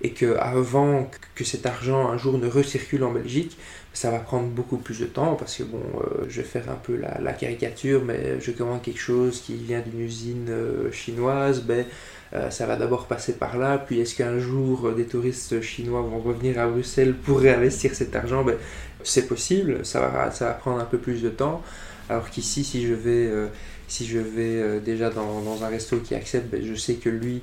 et 0.02 0.12
que 0.12 0.38
avant 0.38 1.10
que 1.36 1.44
cet 1.44 1.66
argent 1.66 2.10
un 2.10 2.18
jour 2.18 2.38
ne 2.38 2.48
recircule 2.48 3.04
en 3.04 3.12
Belgique, 3.12 3.58
ça 3.96 4.12
va 4.12 4.20
prendre 4.20 4.50
beaucoup 4.50 4.78
plus 4.78 5.00
de 5.00 5.06
temps 5.06 5.36
parce 5.36 5.56
que 5.56 5.64
bon, 5.64 5.82
euh, 6.02 6.26
je 6.28 6.42
vais 6.42 6.48
faire 6.48 6.70
un 6.70 6.76
peu 6.76 6.98
la, 6.98 7.34
caricature, 7.34 8.04
mais 8.04 8.40
je 8.42 8.52
commande 8.52 8.82
quelque 8.82 9.00
chose 9.00 9.42
qui 9.42 9.56
vient 9.56 9.80
d'une 9.80 10.02
usine 10.02 10.48
euh, 10.50 10.92
chinoise, 10.92 11.62
ben, 11.62 11.86
euh, 12.34 12.50
ça 12.50 12.66
va 12.66 12.76
d'abord 12.76 13.08
passer 13.08 13.34
par 13.34 13.58
là, 13.58 13.78
puis 13.78 14.02
est-ce 14.02 14.16
qu'un 14.16 14.38
jour 14.38 14.92
des 14.92 15.06
touristes 15.06 15.62
chinois 15.62 16.02
vont 16.02 16.20
revenir 16.20 16.60
à 16.60 16.68
Bruxelles 16.68 17.16
pour 17.16 17.40
réinvestir 17.40 17.96
cet 17.96 18.16
argent? 18.18 18.44
Ben, 18.44 18.58
C'est 19.04 19.28
possible, 19.28 19.86
ça 19.86 20.02
va, 20.02 20.30
ça 20.32 20.48
va 20.48 20.52
prendre 20.54 20.82
un 20.82 20.86
peu 20.86 20.98
plus 20.98 21.22
de 21.22 21.30
temps, 21.30 21.64
alors 22.10 22.30
qu'ici, 22.30 22.66
si 22.66 22.86
je 22.86 22.94
vais, 22.94 23.32
si 23.88 24.06
je 24.06 24.20
vais 24.20 24.82
déjà 24.82 25.10
dans, 25.10 25.64
un 25.64 25.68
resto 25.68 25.98
qui 25.98 26.16
accepte, 26.16 26.52
ben, 26.52 26.62
je 26.64 26.76
sais 26.76 26.96
que 26.96 27.10
lui, 27.10 27.42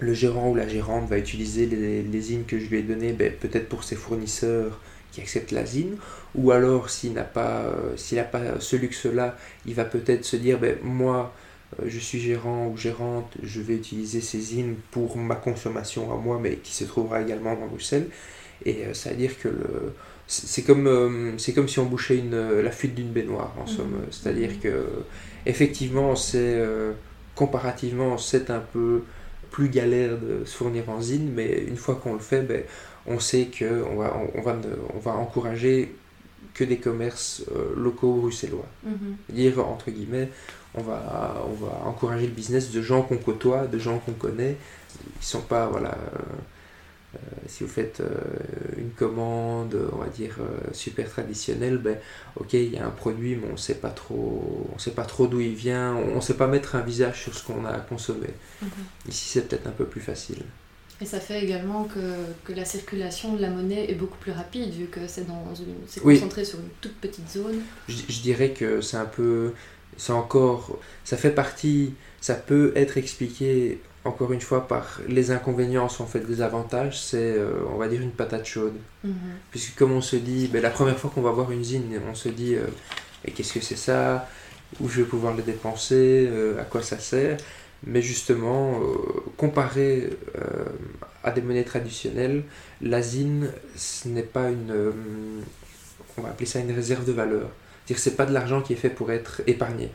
le 0.00 0.14
gérant 0.14 0.50
ou 0.50 0.54
la 0.54 0.68
gérante 0.68 1.08
va 1.08 1.18
utiliser 1.18 1.66
les, 1.66 2.02
les 2.02 2.36
que 2.46 2.58
je 2.58 2.66
lui 2.66 2.78
ai 2.78 2.82
données 2.82 3.12
ben, 3.12 3.32
peut-être 3.32 3.68
pour 3.68 3.84
ses 3.84 3.96
fournisseurs 3.96 4.80
qui 5.12 5.20
acceptent 5.20 5.52
la 5.52 5.64
zine, 5.64 5.96
ou 6.34 6.50
alors 6.50 6.90
s'il 6.90 7.12
n'a 7.12 7.22
pas, 7.22 7.62
euh, 7.62 7.96
s'il 7.96 8.18
n'a 8.18 8.24
pas 8.24 8.58
ce 8.58 8.74
luxe-là, 8.74 9.36
il 9.64 9.74
va 9.74 9.84
peut-être 9.84 10.24
se 10.24 10.34
dire, 10.34 10.58
ben, 10.58 10.76
moi, 10.82 11.32
euh, 11.78 11.84
je 11.86 11.98
suis 12.00 12.18
gérant 12.18 12.66
ou 12.66 12.76
gérante, 12.76 13.32
je 13.40 13.60
vais 13.60 13.76
utiliser 13.76 14.20
ces 14.20 14.40
zines 14.40 14.74
pour 14.90 15.16
ma 15.16 15.36
consommation 15.36 16.12
à 16.12 16.16
moi, 16.16 16.40
mais 16.42 16.56
qui 16.56 16.74
se 16.74 16.82
trouvera 16.82 17.22
également 17.22 17.54
dans 17.54 17.68
Bruxelles. 17.68 18.08
Et 18.64 18.86
euh, 18.86 18.94
ça 18.94 19.10
veut 19.10 19.16
dire 19.16 19.38
que 19.38 19.48
le, 19.48 19.94
c'est 20.26 20.62
comme, 20.62 21.34
c'est 21.38 21.52
comme 21.52 21.68
si 21.68 21.78
on 21.78 21.84
bouchait 21.84 22.16
une, 22.16 22.60
la 22.60 22.70
fuite 22.72 22.96
d'une 22.96 23.12
baignoire, 23.12 23.54
en 23.62 23.68
somme. 23.68 23.90
Mmh. 23.90 24.06
C'est-à-dire 24.10 24.50
mmh. 24.50 24.60
que, 24.60 24.86
effectivement, 25.46 26.16
c'est, 26.16 26.60
comparativement, 27.36 28.18
c'est 28.18 28.50
un 28.50 28.62
peu 28.72 29.02
plus 29.50 29.68
galère 29.68 30.18
de 30.18 30.44
se 30.44 30.56
fournir 30.56 30.88
en 30.88 31.00
zine, 31.00 31.32
mais 31.34 31.64
une 31.66 31.76
fois 31.76 31.94
qu'on 31.96 32.14
le 32.14 32.18
fait, 32.18 32.42
ben, 32.42 32.62
on 33.06 33.18
sait 33.20 33.48
qu'on 33.56 33.96
va, 33.96 34.16
on, 34.34 34.42
va, 34.42 34.56
on 34.94 34.98
va 34.98 35.12
encourager 35.12 35.94
que 36.54 36.64
des 36.64 36.78
commerces 36.78 37.42
euh, 37.54 37.74
locaux 37.76 38.14
bruxellois. 38.14 38.66
Mm-hmm. 38.86 39.34
Dire, 39.34 39.66
entre 39.66 39.90
guillemets, 39.90 40.30
on 40.74 40.82
va, 40.82 41.44
on 41.48 41.64
va 41.64 41.86
encourager 41.86 42.26
le 42.26 42.32
business 42.32 42.70
de 42.70 42.80
gens 42.80 43.02
qu'on 43.02 43.16
côtoie, 43.16 43.66
de 43.66 43.78
gens 43.78 43.98
qu'on 43.98 44.12
connaît, 44.12 44.56
qui 45.20 45.26
sont 45.26 45.40
pas, 45.40 45.66
voilà, 45.66 45.90
euh, 45.90 46.18
si 47.46 47.64
vous 47.64 47.70
faites 47.70 48.02
une 48.76 48.90
commande, 48.90 49.76
on 49.92 49.96
va 49.96 50.08
dire, 50.08 50.36
super 50.72 51.08
traditionnelle, 51.08 51.78
ben, 51.78 51.96
ok, 52.36 52.54
il 52.54 52.72
y 52.72 52.78
a 52.78 52.86
un 52.86 52.90
produit, 52.90 53.36
mais 53.36 53.48
on 53.52 53.56
sait 53.56 53.74
pas 53.74 53.90
trop, 53.90 54.68
on 54.74 54.78
sait 54.78 54.92
pas 54.92 55.04
trop 55.04 55.26
d'où 55.26 55.40
il 55.40 55.54
vient, 55.54 55.94
on 55.94 56.16
ne 56.16 56.20
sait 56.20 56.34
pas 56.34 56.46
mettre 56.46 56.74
un 56.74 56.80
visage 56.80 57.22
sur 57.22 57.34
ce 57.34 57.44
qu'on 57.44 57.64
a 57.64 57.78
consommé. 57.78 58.28
Mm-hmm. 58.62 59.08
Ici, 59.08 59.28
c'est 59.28 59.48
peut-être 59.48 59.66
un 59.66 59.72
peu 59.72 59.84
plus 59.84 60.00
facile. 60.00 60.42
Et 61.00 61.06
ça 61.06 61.18
fait 61.18 61.42
également 61.42 61.84
que, 61.84 62.14
que, 62.44 62.52
la 62.52 62.64
circulation 62.64 63.34
de 63.34 63.42
la 63.42 63.50
monnaie 63.50 63.90
est 63.90 63.94
beaucoup 63.94 64.16
plus 64.18 64.32
rapide 64.32 64.70
vu 64.72 64.86
que 64.86 65.00
c'est 65.08 65.26
concentré 65.26 66.44
sur 66.44 66.60
une 66.60 66.68
toute 66.80 66.94
petite 66.94 67.28
zone. 67.28 67.60
Je, 67.88 67.96
je 68.08 68.20
dirais 68.20 68.50
que 68.50 68.80
c'est 68.80 68.96
un 68.96 69.04
peu 69.04 69.52
c'est 69.96 70.12
encore 70.12 70.78
ça 71.04 71.16
fait 71.16 71.30
partie 71.30 71.94
ça 72.20 72.34
peut 72.34 72.72
être 72.74 72.96
expliqué 72.96 73.80
encore 74.04 74.32
une 74.32 74.40
fois 74.40 74.68
par 74.68 75.00
les 75.08 75.30
inconvénients 75.30 75.86
en 75.86 76.06
fait 76.06 76.20
des 76.20 76.42
avantages 76.42 77.00
c'est 77.00 77.36
euh, 77.38 77.62
on 77.72 77.78
va 77.78 77.88
dire 77.88 78.02
une 78.02 78.10
patate 78.10 78.44
chaude 78.44 78.74
mhm. 79.02 79.14
puisque 79.50 79.76
comme 79.76 79.92
on 79.92 80.02
se 80.02 80.16
dit 80.16 80.48
ben, 80.48 80.60
la 80.60 80.70
première 80.70 80.98
fois 80.98 81.10
qu'on 81.14 81.22
va 81.22 81.30
voir 81.30 81.50
une 81.50 81.64
zine 81.64 81.98
on 82.08 82.14
se 82.14 82.28
dit 82.28 82.56
euh, 83.26 83.30
qu'est-ce 83.34 83.52
que 83.52 83.60
c'est 83.60 83.76
ça? 83.76 84.28
Où 84.80 84.88
je 84.88 85.02
vais 85.02 85.08
pouvoir 85.08 85.34
le 85.34 85.42
dépenser? 85.42 86.26
Euh, 86.28 86.60
à 86.60 86.64
quoi 86.64 86.82
ça 86.82 86.98
sert? 86.98 87.36
Mais 87.86 88.00
justement, 88.00 88.80
euh, 88.80 88.96
comparé 89.36 90.10
à 91.22 91.30
des 91.30 91.42
monnaies 91.42 91.64
traditionnelles, 91.64 92.44
l'asine, 92.80 93.50
ce 93.76 94.08
n'est 94.08 94.22
pas 94.22 94.48
une. 94.48 95.42
On 96.16 96.22
va 96.22 96.30
appeler 96.30 96.46
ça 96.46 96.60
une 96.60 96.72
réserve 96.72 97.04
de 97.04 97.12
valeur. 97.12 97.50
C'est-à-dire 97.84 98.02
c'est 98.02 98.16
pas 98.16 98.24
de 98.24 98.32
l'argent 98.32 98.62
qui 98.62 98.72
est 98.72 98.76
fait 98.76 98.88
pour 98.88 99.12
être 99.12 99.42
épargné. 99.46 99.90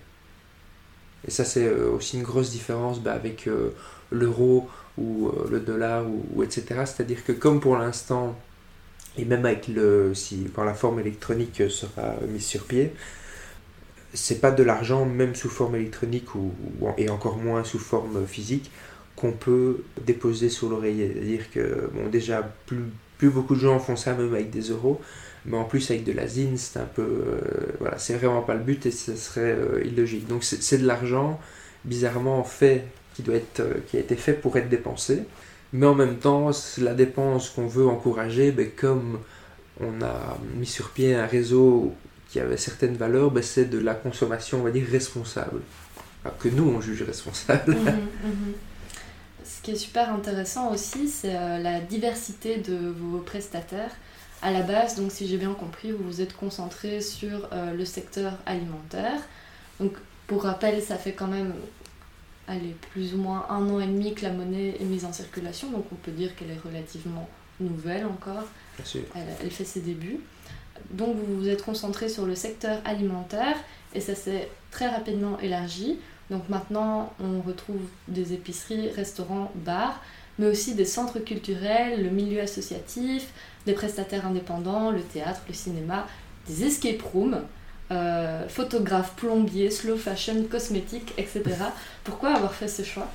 Et 1.27 1.31
ça, 1.31 1.45
c'est 1.45 1.67
aussi 1.69 2.17
une 2.17 2.23
grosse 2.23 2.51
différence 2.51 2.99
bah, 3.01 3.13
avec 3.13 3.49
l'euro 4.11 4.67
ou 4.97 5.31
le 5.49 5.59
dollar 5.59 6.05
ou, 6.07 6.43
etc. 6.43 6.65
C'est-à-dire 6.85 7.23
que 7.23 7.31
comme 7.31 7.59
pour 7.59 7.77
l'instant, 7.77 8.37
et 9.17 9.25
même 9.25 9.45
avec 9.45 9.67
le, 9.67 10.13
si, 10.13 10.47
quand 10.53 10.63
la 10.63 10.73
forme 10.73 10.99
électronique 10.99 11.69
sera 11.69 12.15
mise 12.27 12.45
sur 12.45 12.65
pied, 12.65 12.93
c'est 14.13 14.41
pas 14.41 14.51
de 14.51 14.63
l'argent, 14.63 15.05
même 15.05 15.35
sous 15.35 15.49
forme 15.49 15.75
électronique 15.75 16.33
ou, 16.35 16.51
et 16.97 17.09
encore 17.09 17.37
moins 17.37 17.63
sous 17.63 17.79
forme 17.79 18.25
physique, 18.25 18.71
qu'on 19.15 19.31
peut 19.31 19.83
déposer 20.05 20.49
sur 20.49 20.69
l'oreiller. 20.69 21.11
C'est-à-dire 21.13 21.51
que, 21.51 21.89
bon, 21.93 22.09
déjà, 22.09 22.41
plus, 22.65 22.83
plus 23.17 23.29
beaucoup 23.29 23.55
de 23.55 23.59
gens 23.59 23.79
font 23.79 23.95
ça 23.95 24.13
même 24.13 24.33
avec 24.33 24.49
des 24.49 24.69
euros, 24.69 24.99
mais 25.45 25.57
en 25.57 25.65
plus 25.65 25.89
avec 25.91 26.03
de 26.03 26.11
la 26.11 26.27
zine, 26.27 26.57
c'est 26.57 26.79
un 26.79 26.85
peu. 26.85 27.01
Euh, 27.01 27.39
voilà, 27.79 27.97
c'est 27.97 28.13
vraiment 28.15 28.41
pas 28.41 28.55
le 28.55 28.61
but 28.61 28.85
et 28.85 28.91
ce 28.91 29.15
serait 29.15 29.55
euh, 29.57 29.83
illogique. 29.85 30.27
Donc 30.27 30.43
c'est 30.43 30.77
de 30.77 30.87
l'argent 30.87 31.39
bizarrement 31.85 32.43
fait, 32.43 32.85
qui, 33.19 33.23
doit 33.23 33.35
être, 33.35 33.59
euh, 33.59 33.73
qui 33.89 33.97
a 33.97 33.99
été 33.99 34.15
fait 34.15 34.33
pour 34.33 34.55
être 34.55 34.69
dépensé, 34.69 35.23
mais 35.73 35.85
en 35.85 35.93
même 35.93 36.17
temps, 36.17 36.51
la 36.77 36.93
dépense 36.93 37.49
qu'on 37.49 37.67
veut 37.67 37.85
encourager, 37.85 38.51
ben, 38.51 38.69
comme 38.73 39.19
on 39.81 40.01
a 40.01 40.37
mis 40.55 40.65
sur 40.65 40.91
pied 40.91 41.15
un 41.15 41.25
réseau 41.25 41.93
qui 42.29 42.39
avait 42.39 42.57
certaines 42.57 42.95
valeurs, 42.95 43.29
ben, 43.31 43.43
c'est 43.43 43.65
de 43.65 43.77
la 43.77 43.93
consommation, 43.93 44.59
on 44.59 44.63
va 44.63 44.71
dire, 44.71 44.87
responsable. 44.89 45.61
que 46.39 46.47
nous, 46.47 46.63
on 46.63 46.79
juge 46.79 47.03
responsable. 47.03 47.75
Mhm, 47.75 47.85
mhm. 48.23 48.53
Ce 49.43 49.61
qui 49.61 49.71
est 49.71 49.75
super 49.75 50.13
intéressant 50.13 50.71
aussi, 50.71 51.09
c'est 51.09 51.35
euh, 51.35 51.57
la 51.57 51.81
diversité 51.81 52.57
de 52.57 52.93
vos 52.97 53.19
prestataires. 53.19 53.91
À 54.41 54.51
la 54.51 54.61
base, 54.61 54.95
donc 54.95 55.11
si 55.11 55.27
j'ai 55.27 55.37
bien 55.37 55.53
compris, 55.53 55.91
vous 55.91 56.05
vous 56.05 56.21
êtes 56.21 56.35
concentré 56.35 57.01
sur 57.01 57.49
euh, 57.51 57.73
le 57.73 57.83
secteur 57.83 58.37
alimentaire. 58.45 59.19
Donc 59.81 59.93
pour 60.27 60.43
rappel, 60.43 60.81
ça 60.81 60.95
fait 60.95 61.11
quand 61.11 61.27
même 61.27 61.53
allez, 62.49 62.75
plus 62.91 63.13
ou 63.13 63.17
moins 63.17 63.45
un 63.49 63.69
an 63.69 63.79
et 63.79 63.85
demi 63.85 64.13
que 64.13 64.23
la 64.23 64.31
monnaie 64.31 64.75
est 64.79 64.85
mise 64.85 65.05
en 65.05 65.13
circulation, 65.13 65.69
donc 65.69 65.85
on 65.91 65.95
peut 65.95 66.11
dire 66.11 66.35
qu'elle 66.35 66.51
est 66.51 66.59
relativement 66.59 67.29
nouvelle 67.59 68.05
encore. 68.05 68.45
Elle, 69.15 69.23
elle, 69.41 69.51
fait 69.51 69.65
ses 69.65 69.81
débuts. 69.81 70.19
Donc 70.91 71.15
vous 71.15 71.37
vous 71.37 71.47
êtes 71.49 71.63
concentré 71.63 72.09
sur 72.09 72.25
le 72.25 72.35
secteur 72.35 72.79
alimentaire 72.85 73.55
et 73.93 73.99
ça 73.99 74.15
s'est 74.15 74.49
très 74.71 74.87
rapidement 74.87 75.39
élargi. 75.39 75.99
Donc 76.29 76.47
maintenant 76.49 77.13
on 77.19 77.41
retrouve 77.41 77.81
des 78.07 78.33
épiceries, 78.33 78.89
restaurants, 78.89 79.51
bars, 79.55 80.01
mais 80.37 80.47
aussi 80.47 80.73
des 80.73 80.85
centres 80.85 81.19
culturels, 81.19 82.03
le 82.03 82.09
milieu 82.09 82.41
associatif, 82.41 83.27
des 83.65 83.73
prestataires 83.73 84.25
indépendants, 84.25 84.91
le 84.91 85.01
théâtre, 85.01 85.41
le 85.47 85.53
cinéma, 85.53 86.07
des 86.47 86.63
escape 86.63 87.01
rooms, 87.01 87.41
euh, 87.91 88.47
photographes, 88.47 89.15
plombiers, 89.15 89.71
slow 89.71 89.97
fashion, 89.97 90.43
cosmétiques, 90.43 91.13
etc. 91.17 91.41
Pourquoi 92.03 92.35
avoir 92.35 92.53
fait 92.53 92.67
ce 92.67 92.83
choix? 92.83 93.07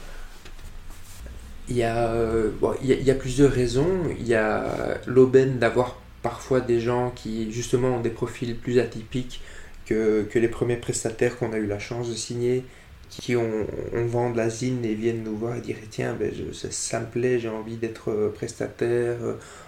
Il 1.69 1.77
y, 1.77 1.85
a, 1.85 2.09
euh, 2.09 2.51
il, 2.83 2.91
y 2.91 3.11
a, 3.11 3.15
plusieurs 3.15 3.53
raisons. 3.53 4.03
Il 4.19 4.27
y 4.27 4.35
a 4.35 4.99
l'aubaine 5.07 5.59
d'avoir 5.59 6.01
parfois 6.23 6.61
des 6.61 6.81
gens 6.81 7.13
qui 7.15 7.53
justement 7.53 7.97
ont 7.97 8.01
des 8.01 8.11
profils 8.11 8.57
plus 8.57 8.81
atypiques 8.81 9.43
que, 9.87 10.27
les 10.35 10.49
premiers 10.49 10.77
prestataires 10.77 11.39
qu'on 11.39 11.53
a 11.53 11.59
eu 11.59 11.67
la 11.67 11.79
chance 11.79 12.11
de 12.11 12.15
signer, 12.15 12.65
qui 13.11 13.37
ont, 13.37 13.67
on 13.93 14.07
vend 14.07 14.31
de 14.31 14.37
la 14.37 14.51
zine 14.51 14.85
et 14.85 14.95
viennent 14.95 15.23
nous 15.23 15.37
voir 15.37 15.57
et 15.57 15.61
dire 15.61 15.77
tiens 15.89 16.17
ben, 16.19 16.33
ça, 16.53 16.99
me 16.99 17.07
plaît, 17.07 17.39
j'ai 17.39 17.49
envie 17.49 17.77
d'être 17.77 18.11
euh, 18.11 18.33
prestataire, 18.35 19.19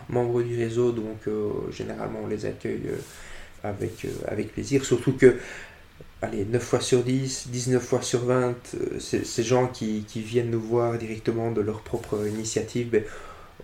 membre 0.09 0.43
du 0.43 0.59
réseau, 0.59 0.91
donc 0.91 1.29
généralement 1.71 2.21
on 2.25 2.27
les 2.27 2.45
accueille 2.45 2.91
avec, 3.69 4.07
avec 4.29 4.53
plaisir. 4.53 4.85
Surtout 4.85 5.13
que 5.13 5.37
allez, 6.23 6.45
9 6.45 6.63
fois 6.63 6.81
sur 6.81 7.03
10, 7.03 7.49
19 7.49 7.83
fois 7.83 8.03
sur 8.03 8.25
20, 8.25 8.55
euh, 8.75 8.99
ces 8.99 9.43
gens 9.43 9.67
qui, 9.69 10.05
qui, 10.07 10.21
viennent 10.21 10.51
nous 10.51 10.61
voir 10.61 10.97
directement 10.99 11.51
de 11.51 11.61
leur 11.61 11.81
propre 11.81 12.27
initiative, 12.27 12.91
ben, 12.91 13.05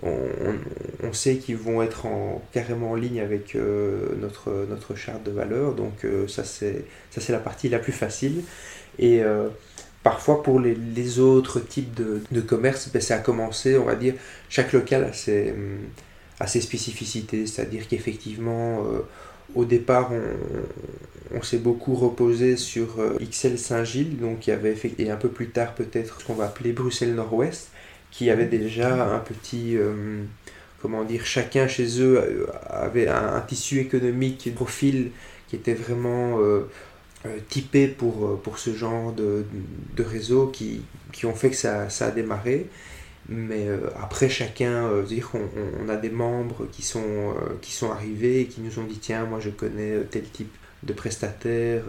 on, 0.02 1.12
sait 1.12 1.36
qu'ils 1.36 1.56
vont 1.56 1.80
être 1.80 2.06
en, 2.06 2.42
carrément 2.52 2.92
en 2.92 2.94
ligne 2.96 3.20
avec 3.20 3.54
euh, 3.54 4.16
notre, 4.20 4.66
notre 4.68 4.96
charte 4.96 5.22
de 5.22 5.30
valeur. 5.30 5.74
Donc 5.74 6.04
euh, 6.04 6.26
ça 6.26 6.42
c'est 6.44 6.84
la 7.28 7.38
partie 7.38 7.68
la 7.68 7.78
plus 7.78 7.92
facile. 7.92 8.42
Et 8.98 9.22
parfois 10.02 10.42
pour 10.42 10.58
les, 10.60 11.18
autres 11.18 11.60
types 11.60 11.94
de, 11.94 12.20
de 12.32 12.40
commerce, 12.40 12.90
ben, 12.92 13.00
ça 13.00 13.16
a 13.16 13.18
commencé, 13.18 13.76
on 13.78 13.84
va 13.84 13.94
dire, 13.94 14.14
chaque 14.48 14.72
local 14.72 15.04
a 15.04 15.12
ses, 15.12 15.54
a 16.40 16.46
ses 16.46 16.60
spécificités. 16.60 17.46
C'est-à-dire 17.46 17.86
qu'effectivement 17.86 18.84
au 19.54 19.64
départ, 19.64 20.10
on, 21.34 21.42
s'est 21.42 21.58
beaucoup 21.58 21.94
reposé 21.94 22.56
sur 22.56 23.00
euh, 23.00 23.16
XL 23.20 23.58
Saint-Gilles, 23.58 24.18
donc 24.18 24.46
il 24.46 24.50
y 24.50 24.52
avait 24.52 24.76
et 24.98 25.10
un 25.10 25.16
peu 25.16 25.28
plus 25.28 25.48
tard 25.48 25.74
peut-être 25.74 26.20
ce 26.20 26.24
qu'on 26.26 26.34
va 26.34 26.44
appeler 26.44 26.72
Bruxelles 26.72 27.14
Nord-Ouest, 27.14 27.68
qui 28.10 28.30
avait 28.30 28.46
déjà 28.46 29.14
un 29.14 29.18
petit, 29.18 29.76
euh, 29.76 30.22
comment 30.80 31.04
dire, 31.04 31.24
chacun 31.24 31.66
chez 31.68 32.00
eux 32.00 32.18
euh, 32.18 32.46
avait 32.68 33.08
un, 33.08 33.40
tissu 33.40 33.78
économique, 33.78 34.48
un 34.50 34.54
profil 34.54 35.10
qui 35.48 35.56
était 35.56 35.74
vraiment 35.74 36.38
typé 37.48 37.86
pour, 37.86 38.40
pour 38.40 38.58
ce 38.58 38.74
genre 38.74 39.12
de, 39.12 39.44
réseaux 39.98 40.46
qui, 40.46 40.82
qui, 41.12 41.26
ont 41.26 41.34
fait 41.34 41.50
que 41.50 41.56
ça, 41.56 41.90
ça 41.90 42.06
a 42.06 42.10
démarré. 42.10 42.66
Mais 43.28 43.68
euh, 43.68 43.88
après, 44.00 44.28
chacun, 44.28 44.86
euh, 44.86 45.02
dire 45.04 45.30
on 45.80 45.88
a 45.88 45.96
des 45.96 46.10
membres 46.10 46.66
qui 46.70 46.82
sont, 46.82 47.00
euh, 47.00 47.56
qui 47.60 47.72
sont 47.72 47.90
arrivés 47.90 48.40
et 48.40 48.46
qui 48.46 48.60
nous 48.60 48.78
ont 48.78 48.84
dit 48.84 48.98
tiens, 48.98 49.24
moi 49.24 49.38
je 49.40 49.50
connais 49.50 50.00
tel 50.10 50.24
type 50.24 50.52
de 50.82 50.92
prestataire, 50.92 51.84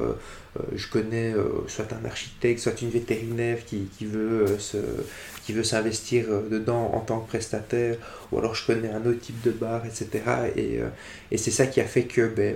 je 0.76 0.88
connais 0.88 1.34
soit 1.68 1.92
un 1.94 2.06
architecte, 2.06 2.60
soit 2.60 2.80
une 2.84 2.92
vétérinaire 2.92 3.66
qui, 3.66 3.88
qui 3.98 4.06
veut 4.06 4.60
se, 4.60 4.78
qui 5.44 5.52
veut 5.52 5.64
s'investir 5.64 6.28
dedans 6.48 6.92
en 6.94 7.00
tant 7.00 7.20
que 7.22 7.28
prestataire, 7.28 7.98
ou 8.32 8.38
alors 8.38 8.54
je 8.54 8.68
connais 8.68 8.90
un 8.90 9.04
autre 9.08 9.20
type 9.20 9.42
de 9.42 9.50
bar, 9.50 9.84
etc. 9.88 10.22
Et, 10.56 10.82
et 11.32 11.38
c'est 11.40 11.50
ça 11.50 11.66
qui 11.66 11.82
a 11.82 11.86
fait 11.86 12.04
que 12.04 12.28
ben, 12.28 12.56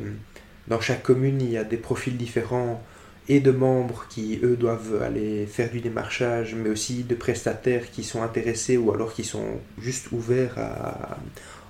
dans 0.68 0.80
chaque 0.80 1.02
commune, 1.02 1.42
il 1.42 1.50
y 1.50 1.58
a 1.58 1.64
des 1.64 1.78
profils 1.78 2.16
différents 2.16 2.84
et 3.30 3.40
de 3.40 3.52
membres 3.52 4.06
qui, 4.10 4.40
eux, 4.44 4.56
doivent 4.56 5.02
aller 5.02 5.46
faire 5.46 5.70
du 5.70 5.82
démarchage, 5.82 6.56
mais 6.56 6.70
aussi 6.70 7.04
de 7.04 7.16
prestataires 7.16 7.92
qui 7.92 8.04
sont 8.04 8.24
intéressés 8.24 8.78
ou 8.78 8.92
alors 8.94 9.14
qui 9.14 9.24
sont 9.24 9.60
juste 9.80 10.12
ouverts 10.12 10.58
à, 10.58 11.18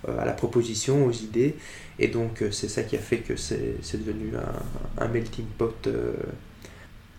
à 0.08 0.26
la 0.26 0.34
proposition, 0.34 1.06
aux 1.06 1.12
idées. 1.12 1.56
Et 2.00 2.08
donc, 2.08 2.42
euh, 2.42 2.52
c'est 2.52 2.70
ça 2.70 2.84
qui 2.84 2.96
a 2.96 3.00
fait 3.00 3.18
que 3.18 3.36
c'est 3.36 3.78
devenu 3.94 4.32
un, 4.98 5.08
melting 5.08 5.46
pot 5.58 5.88
euh, 5.88 6.14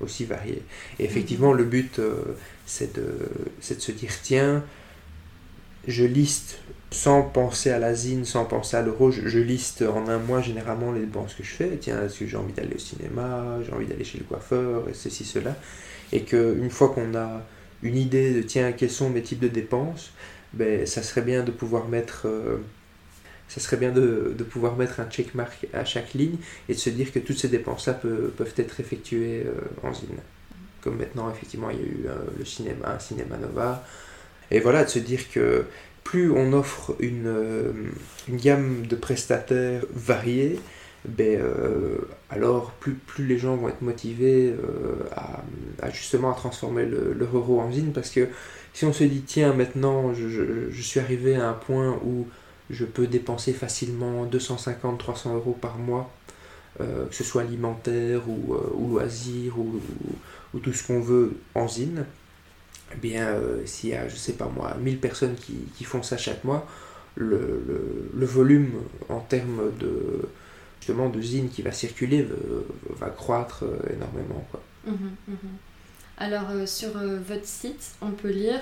aussi 0.00 0.24
varié. 0.24 0.62
Et 0.98 1.04
effectivement, 1.04 1.52
le 1.52 1.64
but, 1.64 1.98
euh, 1.98 2.36
c'est 2.66 2.94
de, 2.94 3.02
de 3.02 3.80
se 3.80 3.92
dire, 3.92 4.12
tiens, 4.22 4.64
je 5.86 6.04
liste 6.04 6.60
sans 6.90 7.22
penser 7.22 7.70
à 7.70 7.78
la 7.78 7.94
zine, 7.94 8.24
sans 8.24 8.44
penser 8.44 8.76
à 8.76 8.82
l'euro, 8.82 9.10
je, 9.10 9.38
liste 9.38 9.82
en 9.82 10.08
un 10.08 10.18
mois 10.18 10.40
généralement 10.40 10.92
les 10.92 11.00
dépenses 11.00 11.34
que 11.34 11.42
je 11.42 11.50
fais. 11.50 11.76
Tiens, 11.80 12.02
est-ce 12.04 12.20
que 12.20 12.26
j'ai 12.26 12.36
envie 12.36 12.54
d'aller 12.54 12.74
au 12.74 12.78
cinéma, 12.78 13.58
j'ai 13.64 13.72
envie 13.72 13.86
d'aller 13.86 14.04
chez 14.04 14.18
le 14.18 14.24
coiffeur, 14.24 14.88
et 14.88 14.94
ceci, 14.94 15.24
cela. 15.24 15.54
Et 16.12 16.22
qu'une 16.22 16.70
fois 16.70 16.88
qu'on 16.88 17.14
a 17.14 17.42
une 17.82 17.96
idée 17.96 18.32
de 18.32 18.42
tiens, 18.42 18.72
quels 18.72 18.90
sont 18.90 19.10
mes 19.10 19.22
types 19.22 19.40
de 19.40 19.48
dépenses, 19.48 20.12
ben, 20.54 20.86
ça 20.86 21.02
serait 21.02 21.22
bien 21.22 21.42
de 21.44 21.50
pouvoir 21.50 21.88
mettre. 21.88 22.26
Euh, 22.26 22.56
ça 23.48 23.60
serait 23.60 23.78
bien 23.78 23.92
de, 23.92 24.34
de, 24.36 24.44
pouvoir 24.44 24.76
mettre 24.76 25.00
un 25.00 25.08
checkmark 25.08 25.68
à 25.72 25.84
chaque 25.84 26.12
ligne 26.12 26.36
et 26.68 26.74
de 26.74 26.78
se 26.78 26.90
dire 26.90 27.12
que 27.12 27.18
toutes 27.18 27.38
ces 27.38 27.48
dépenses-là 27.48 27.94
peuvent, 27.94 28.54
être 28.56 28.80
effectuées 28.80 29.44
euh, 29.46 29.88
en 29.88 29.94
zine. 29.94 30.18
Comme 30.82 30.98
maintenant, 30.98 31.30
effectivement, 31.30 31.70
il 31.70 31.76
y 31.76 31.80
a 31.80 31.86
eu 31.86 32.04
euh, 32.08 32.14
le 32.38 32.44
cinéma, 32.44 32.98
Cinéma 32.98 33.38
Nova. 33.38 33.84
Et 34.50 34.60
voilà, 34.60 34.84
de 34.84 34.90
se 34.90 34.98
dire 34.98 35.30
que 35.30 35.64
plus 36.08 36.32
on 36.32 36.54
offre 36.54 36.96
une, 37.00 37.26
euh, 37.26 37.70
une 38.28 38.38
gamme 38.38 38.86
de 38.86 38.96
prestataires 38.96 39.84
variés, 39.92 40.58
ben, 41.06 41.38
euh, 41.38 41.98
alors 42.30 42.70
plus, 42.80 42.96
les 43.18 43.36
gens 43.36 43.56
vont 43.56 43.68
être 43.68 43.82
motivés 43.82 44.54
euh, 44.64 45.04
à, 45.14 45.42
à 45.82 45.90
transformer 46.32 46.86
le, 46.86 47.12
leur 47.12 47.36
euro 47.36 47.60
en 47.60 47.70
zine 47.70 47.92
parce 47.92 48.08
que 48.08 48.26
si 48.72 48.86
on 48.86 48.94
se 48.94 49.04
dit 49.04 49.20
tiens 49.20 49.52
maintenant 49.52 50.14
je, 50.14 50.80
suis 50.80 50.98
arrivé 50.98 51.36
à 51.36 51.50
un 51.50 51.52
point 51.52 52.00
où 52.02 52.26
je 52.70 52.86
peux 52.86 53.06
dépenser 53.06 53.52
facilement 53.52 54.24
250-300 54.24 55.34
euros 55.34 55.58
par 55.60 55.76
mois 55.76 56.10
que 56.78 56.84
ce 57.14 57.24
soit 57.24 57.42
alimentaire 57.42 58.22
ou, 58.28 58.56
loisir 58.92 59.58
ou, 59.58 60.58
tout 60.58 60.72
ce 60.72 60.86
qu'on 60.86 61.00
veut 61.00 61.36
en 61.54 61.68
zine 61.68 62.06
eh 62.92 62.96
bien, 62.96 63.26
euh, 63.26 63.64
s'il 63.66 63.90
y 63.90 63.94
a, 63.94 64.08
je 64.08 64.16
sais 64.16 64.32
pas 64.32 64.46
moi, 64.46 64.76
1000 64.80 64.98
personnes 64.98 65.34
qui, 65.34 65.54
qui 65.76 65.84
font 65.84 66.02
ça 66.02 66.16
chaque 66.16 66.44
mois, 66.44 66.66
le, 67.16 68.10
le, 68.14 68.26
volume 68.26 68.72
en 69.08 69.20
termes 69.20 69.72
de, 69.78 70.28
justement, 70.80 71.08
de 71.08 71.20
qui 71.20 71.62
va 71.62 71.72
circuler 71.72 72.26
va, 72.98 73.10
croître 73.10 73.64
euh, 73.64 73.94
énormément. 73.94 74.46
Mmh 74.86 74.92
mmh 75.28 75.34
Alors, 76.18 76.50
euh, 76.50 76.66
sur 76.66 76.90
votre 76.92 77.44
site, 77.44 77.96
on 78.00 78.12
peut 78.12 78.30
lire 78.30 78.60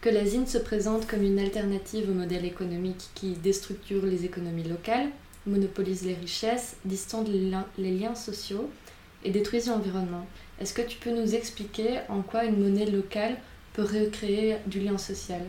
que 0.00 0.08
la 0.08 0.26
zine 0.26 0.48
se 0.48 0.58
présente 0.58 1.06
comme 1.06 1.22
une 1.22 1.38
alternative 1.38 2.10
au 2.10 2.14
modèle 2.14 2.44
économique 2.44 3.10
qui 3.14 3.34
déstructure 3.34 4.04
les 4.04 4.24
économies 4.24 4.68
locales, 4.68 5.08
monopolise 5.46 6.02
les 6.04 6.14
richesses, 6.14 6.76
distende 6.84 7.28
les 7.78 7.90
liens 7.92 8.16
sociaux 8.16 8.68
et 9.24 9.30
détruise 9.30 9.68
l'environnement. 9.68 10.26
Est-ce 10.60 10.74
que 10.74 10.82
tu 10.82 10.98
peux 10.98 11.10
nous 11.10 11.34
expliquer 11.34 12.00
en 12.08 12.22
quoi 12.22 12.44
une 12.44 12.60
monnaie 12.60 12.90
locale 12.90 13.36
peut 13.72 13.82
recréer 13.82 14.56
du 14.66 14.80
lien 14.80 14.98
social 14.98 15.42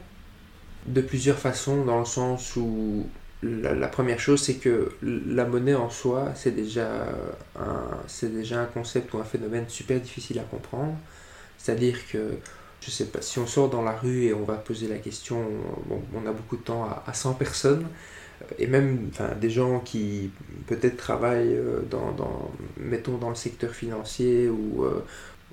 De 0.86 1.02
plusieurs 1.02 1.38
façons, 1.38 1.84
dans 1.86 2.00
le 2.00 2.06
sens 2.06 2.56
où 2.56 3.06
la, 3.44 3.88
première 3.88 4.20
chose, 4.20 4.42
c'est 4.42 4.56
que 4.56 4.92
la 5.02 5.46
monnaie 5.46 5.76
en 5.76 5.90
soi, 5.90 6.32
c'est 6.36 6.56
déjà, 6.56 7.08
un, 7.60 8.66
concept 8.74 9.14
ou 9.14 9.18
un 9.18 9.24
phénomène 9.24 9.66
super 9.68 10.00
difficile 10.00 10.40
à 10.40 10.44
comprendre. 10.44 10.96
C'est-à-dire 11.58 11.98
que, 12.08 12.36
je 12.82 12.92
sais 12.92 13.06
pas, 13.06 13.22
si 13.22 13.40
on 13.40 13.48
sort 13.48 13.70
dans 13.70 13.82
la 13.82 13.94
rue 13.94 14.26
et 14.26 14.34
on 14.34 14.44
va 14.44 14.56
poser 14.56 14.88
la 14.88 14.98
question, 14.98 15.42
on 16.14 16.28
a 16.28 16.32
beaucoup 16.32 16.58
de 16.58 16.64
temps 16.64 16.88
à, 17.06 17.14
100 17.14 17.34
personnes, 17.34 17.86
et 18.60 18.68
même 18.68 19.10
des 19.40 19.50
gens 19.50 19.80
qui 19.80 20.30
peut-être 20.68 20.98
travaillent 20.98 21.56
euh, 21.56 21.80
dans, 21.90 22.12
dans, 22.12 22.52
mettons, 22.78 23.18
dans 23.18 23.30
le 23.30 23.36
secteur 23.36 23.72
financier 23.72 24.50
ou 24.50 24.84
euh, 24.84 25.06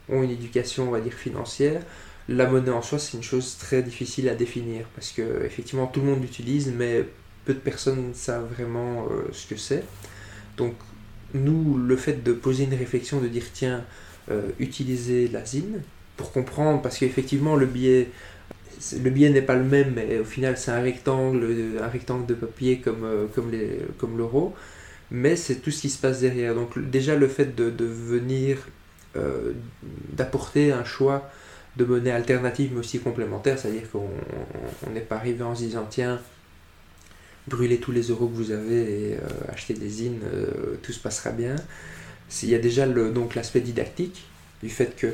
ont 0.08 0.24
une 0.24 0.30
éducation, 0.30 0.88
on 0.88 0.90
va 0.90 1.00
dire, 1.00 1.12
financière, 1.12 1.82
la 2.30 2.46
monnaie 2.46 2.70
en 2.70 2.80
soi, 2.80 2.98
c'est 2.98 3.16
une 3.16 3.24
chose 3.24 3.56
très 3.58 3.82
difficile 3.82 4.28
à 4.28 4.34
définir 4.34 4.86
parce 4.94 5.10
que 5.10 5.44
effectivement 5.44 5.86
tout 5.88 6.00
le 6.00 6.06
monde 6.06 6.22
l'utilise, 6.22 6.72
mais 6.72 7.04
peu 7.44 7.54
de 7.54 7.58
personnes 7.58 8.14
savent 8.14 8.46
vraiment 8.54 9.06
euh, 9.10 9.28
ce 9.32 9.46
que 9.48 9.56
c'est. 9.56 9.82
Donc 10.56 10.74
nous, 11.34 11.76
le 11.76 11.96
fait 11.96 12.22
de 12.22 12.32
poser 12.32 12.64
une 12.64 12.74
réflexion, 12.74 13.20
de 13.20 13.26
dire 13.26 13.44
tiens, 13.52 13.84
euh, 14.30 14.42
utiliser 14.60 15.30
pour 16.16 16.30
comprendre, 16.32 16.80
parce 16.82 16.98
qu'effectivement 16.98 17.56
le 17.56 17.66
billet, 17.66 18.10
le 19.02 19.10
billet 19.10 19.30
n'est 19.30 19.42
pas 19.42 19.56
le 19.56 19.64
même, 19.64 19.94
mais 19.96 20.20
au 20.20 20.24
final 20.24 20.56
c'est 20.56 20.70
un 20.70 20.80
rectangle, 20.80 21.44
un 21.82 21.88
rectangle 21.88 22.26
de 22.26 22.34
papier 22.34 22.78
comme, 22.78 23.04
euh, 23.04 23.26
comme, 23.34 23.50
les, 23.50 23.80
comme 23.98 24.16
l'euro, 24.16 24.54
mais 25.10 25.34
c'est 25.34 25.56
tout 25.56 25.72
ce 25.72 25.80
qui 25.80 25.90
se 25.90 25.98
passe 25.98 26.20
derrière. 26.20 26.54
Donc 26.54 26.78
déjà 26.78 27.16
le 27.16 27.26
fait 27.26 27.56
de, 27.56 27.70
de 27.70 27.84
venir, 27.84 28.68
d'apporter 30.12 30.70
un 30.70 30.84
choix 30.84 31.28
de 31.76 31.84
monnaie 31.84 32.10
alternative 32.10 32.70
mais 32.72 32.80
aussi 32.80 32.98
complémentaire, 32.98 33.58
c'est-à-dire 33.58 33.90
qu'on 33.90 34.08
n'est 34.92 35.00
pas 35.00 35.16
arrivé 35.16 35.42
en 35.42 35.54
se 35.54 35.62
disant 35.62 35.86
tiens, 35.88 36.20
brûlez 37.46 37.78
tous 37.78 37.92
les 37.92 38.08
euros 38.08 38.26
que 38.26 38.34
vous 38.34 38.50
avez 38.50 39.10
et 39.10 39.14
euh, 39.14 39.18
achetez 39.48 39.74
des 39.74 39.88
zines, 39.88 40.20
euh, 40.24 40.76
tout 40.82 40.92
se 40.92 41.00
passera 41.00 41.30
bien. 41.30 41.56
Il 42.42 42.48
y 42.48 42.54
a 42.54 42.58
déjà 42.58 42.86
donc 42.86 43.34
l'aspect 43.34 43.60
didactique 43.60 44.24
du 44.62 44.68
fait 44.68 44.94
que 44.94 45.08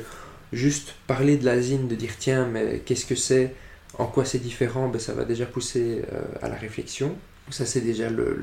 juste 0.53 0.93
parler 1.07 1.37
de 1.37 1.45
la 1.45 1.59
zine, 1.59 1.87
de 1.87 1.95
dire 1.95 2.11
tiens, 2.19 2.45
mais 2.45 2.81
qu'est-ce 2.85 3.05
que 3.05 3.15
c'est 3.15 3.55
En 3.97 4.05
quoi 4.05 4.23
c'est 4.23 4.37
différent 4.39 4.87
ben, 4.87 4.99
Ça 4.99 5.13
va 5.13 5.25
déjà 5.25 5.47
pousser 5.47 6.03
à 6.43 6.47
la 6.47 6.55
réflexion. 6.55 7.15
Ça, 7.49 7.65
c'est 7.65 7.81
déjà 7.81 8.11
le, 8.11 8.37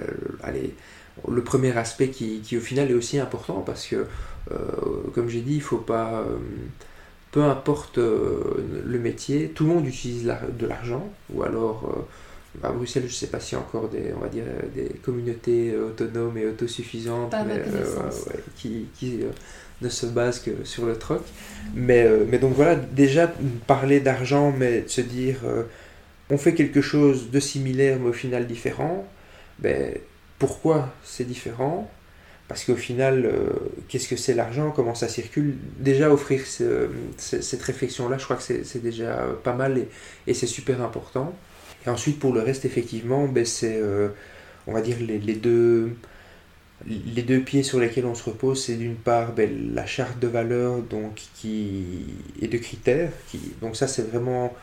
le, 1.29 1.45
premier 1.45 1.77
aspect 1.77 2.09
qui, 2.09 2.41
qui, 2.41 2.57
au 2.57 2.61
final, 2.61 2.91
est 2.91 2.95
aussi 2.95 3.21
important 3.21 3.61
parce 3.61 3.87
que, 3.87 4.07
comme 5.15 5.29
j'ai 5.29 5.43
dit, 5.43 5.55
il 5.55 5.63
faut 5.63 5.79
pas 5.79 6.27
peu 7.35 7.43
importe 7.43 7.99
le 7.99 8.99
métier, 9.01 9.49
tout 9.49 9.65
le 9.65 9.71
monde 9.71 9.87
utilise 9.89 10.23
de 10.25 10.67
l'argent, 10.69 11.09
ou 11.33 11.43
alors 11.43 12.07
à 12.63 12.71
Bruxelles, 12.71 13.03
je 13.09 13.09
ne 13.09 13.13
sais 13.13 13.27
pas 13.27 13.41
s'il 13.41 13.59
y 13.59 13.61
a 13.61 13.65
encore 13.65 13.89
des, 13.89 14.13
on 14.17 14.21
va 14.21 14.29
dire, 14.29 14.45
des 14.73 14.89
communautés 15.03 15.77
autonomes 15.77 16.39
et 16.39 16.47
autosuffisantes 16.47 17.35
qui, 18.57 18.87
qui 18.95 19.19
ne 19.83 19.89
se 19.89 20.07
basent 20.07 20.39
que 20.39 20.53
sur 20.63 20.87
le 20.87 20.97
troc. 20.97 21.23
Mais, 21.75 22.09
mais 22.29 22.39
donc 22.39 22.55
voilà, 22.55 22.77
déjà 22.77 23.33
parler 23.67 23.99
d'argent, 23.99 24.55
mais 24.57 24.85
se 24.87 25.01
dire 25.01 25.39
on 26.31 26.39
fait 26.39 26.55
quelque 26.55 26.83
chose 26.83 27.31
de 27.33 27.41
similaire 27.41 27.99
mais 28.01 28.11
au 28.11 28.13
final 28.13 28.47
différent, 28.47 29.05
ben, 29.59 29.93
pourquoi 30.39 30.95
c'est 31.03 31.25
différent? 31.25 31.91
Parce 32.49 32.65
qu'au 32.65 32.77
final, 32.77 33.31
qu'est-ce 33.89 34.07
que 34.07 34.17
c'est 34.17 34.35
l'argent 34.35 34.71
Comment 34.71 34.95
ça 34.95 35.09
circule? 35.09 35.57
Déjà 35.79 36.13
offrir 36.13 36.43
cette 36.47 37.63
réflexion-là, 37.63 38.19
je 38.19 38.25
crois 38.25 38.37
que 38.37 38.43
c'est 38.43 38.83
déjà 38.83 39.27
pas 39.43 39.55
mal 39.55 39.87
et, 40.27 40.35
c'est 40.35 40.47
super 40.47 40.83
important. 40.83 41.35
Et 41.87 41.91
ensuite, 41.91 42.19
pour 42.19 42.33
le 42.33 42.41
reste, 42.41 42.65
effectivement, 42.65 43.27
ben, 43.29 43.45
c'est, 43.45 43.79
euh, 43.81 44.09
on 44.67 44.73
va 44.73 44.81
dire, 44.81 44.97
les, 45.01 45.35
deux, 45.35 45.97
les 46.87 47.23
deux 47.23 47.41
pieds 47.41 47.63
sur 47.63 47.79
lesquels 47.79 48.07
on 48.07 48.15
se 48.15 48.25
repose, 48.25 48.65
c'est 48.65 48.77
d'une 48.77 48.97
part 48.97 49.33
ben, 49.33 49.75
la 49.75 49.87
charte 49.87 50.19
de 50.19 50.27
valeurs 50.27 50.79
et 51.45 52.49
de 52.49 52.59
critères. 52.59 53.11
Donc 53.61 53.77
ça, 53.77 53.87
c'est 53.87 54.09
vraiment 54.09 54.55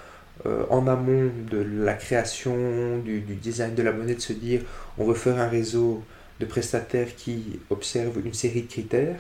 euh, 0.46 0.65
en 0.70 0.88
amont 0.88 1.32
de 1.52 1.58
la 1.84 1.94
création, 1.94 3.00
du, 3.00 3.22
design 3.22 3.76
de 3.76 3.84
la 3.84 3.91
monnaie, 3.91 4.15
de 4.15 4.22
se 4.22 4.34
dire, 4.34 4.62
on 4.98 5.06
veut 5.06 5.13
faire 5.13 5.39
un 5.39 5.48
réseau 5.48 6.04
de 6.41 6.45
prestataires 6.45 7.15
qui 7.15 7.60
observent 7.69 8.19
une 8.25 8.34
série 8.34 8.63
de 8.63 8.67
critères. 8.67 9.19